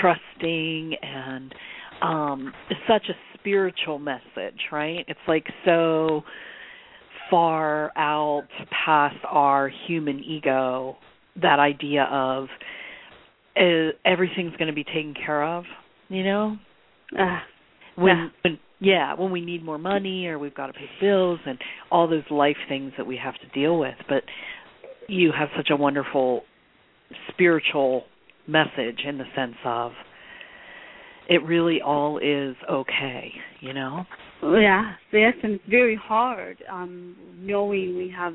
[0.00, 1.54] trusting and
[2.00, 2.52] um
[2.88, 5.04] such a spiritual message right?
[5.08, 6.22] It's like so
[7.30, 8.48] far out
[8.84, 10.96] past our human ego
[11.40, 12.48] that idea of
[13.56, 15.64] uh, everything's going to be taken care of
[16.08, 16.56] you know?
[17.18, 17.38] Uh,
[17.96, 18.28] when yeah.
[18.42, 21.58] when yeah when we need more money or we've got to pay bills and
[21.90, 24.22] all those life things that we have to deal with but
[25.08, 26.42] you have such a wonderful
[27.30, 28.04] spiritual
[28.46, 29.92] message in the sense of
[31.28, 33.30] it really all is okay,
[33.60, 34.04] you know?
[34.42, 38.34] Yeah, yes, and very hard um knowing we have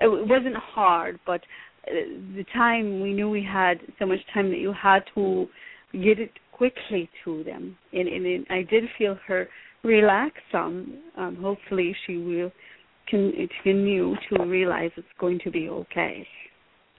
[0.00, 1.40] it wasn't hard, but
[1.86, 1.92] uh,
[2.34, 5.46] the time we knew we had so much time that you had to
[5.92, 7.76] get it quickly to them.
[7.92, 9.48] And, and, and I did feel her
[9.86, 10.98] relax some.
[11.16, 12.52] Um, hopefully she will
[13.08, 16.26] continue to realize it's going to be okay.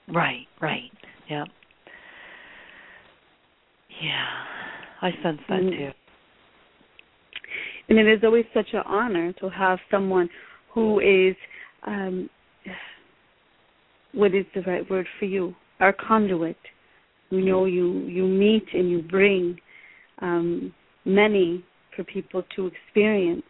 [0.07, 0.91] Right, right.
[1.29, 1.43] Yeah.
[4.01, 4.25] Yeah.
[5.01, 5.91] I sense that mm too.
[7.89, 10.29] And it is always such an honor to have someone
[10.73, 11.35] who is
[11.85, 12.29] um
[14.13, 15.55] what is the right word for you?
[15.79, 16.57] Our conduit.
[17.29, 19.57] You know you you meet and you bring
[20.21, 20.73] um
[21.05, 21.63] many
[21.97, 23.43] for people to experience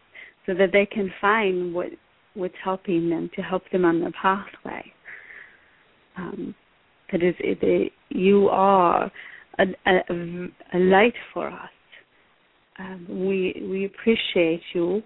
[0.46, 1.88] so that they can find what
[2.34, 4.84] what's helping them to help them on their pathway.
[6.16, 6.54] Um,
[7.10, 9.10] that is, it, you are
[9.58, 11.70] a, a, a, light for us.
[12.78, 15.02] Um, we we appreciate you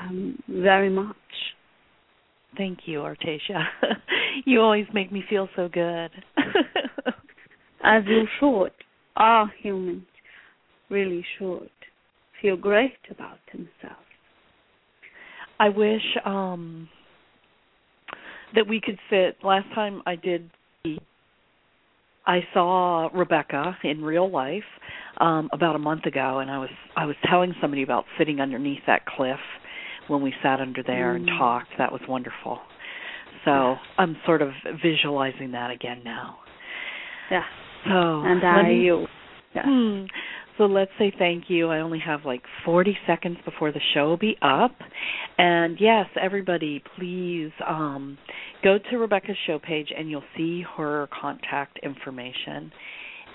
[0.00, 1.16] um, very much.
[2.56, 3.64] Thank you, Artaysia.
[4.44, 6.10] you always make me feel so good.
[7.82, 8.72] As you should.
[9.16, 10.04] All humans
[10.90, 11.70] really should
[12.40, 14.06] feel great about themselves.
[15.58, 16.88] I wish um
[18.54, 20.50] that we could sit last time I did
[22.26, 24.64] I saw Rebecca in real life
[25.18, 28.82] um about a month ago and I was I was telling somebody about sitting underneath
[28.86, 29.40] that cliff
[30.08, 31.16] when we sat under there mm.
[31.16, 31.68] and talked.
[31.78, 32.58] That was wonderful.
[33.44, 34.50] So I'm sort of
[34.82, 36.38] visualizing that again now.
[37.30, 37.44] Yeah.
[37.84, 39.06] So and I me, you.
[39.54, 39.62] Yeah.
[39.64, 40.04] Hmm,
[40.60, 41.70] so let's say thank you.
[41.70, 44.76] I only have like 40 seconds before the show will be up.
[45.38, 48.18] And yes, everybody, please um,
[48.62, 52.70] go to Rebecca's show page and you'll see her contact information.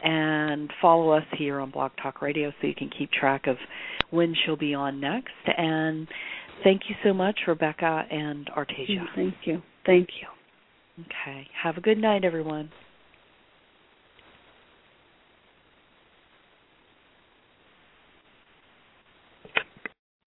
[0.04, 3.58] And follow us here on Blog Talk Radio so you can keep track of
[4.12, 5.32] when she'll be on next.
[5.58, 6.08] And
[6.64, 9.04] thank you so much, Rebecca and Artaysia.
[9.16, 9.64] Thank you.
[9.84, 10.28] Thank you.
[11.00, 11.48] Okay.
[11.64, 12.70] Have a good night, everyone.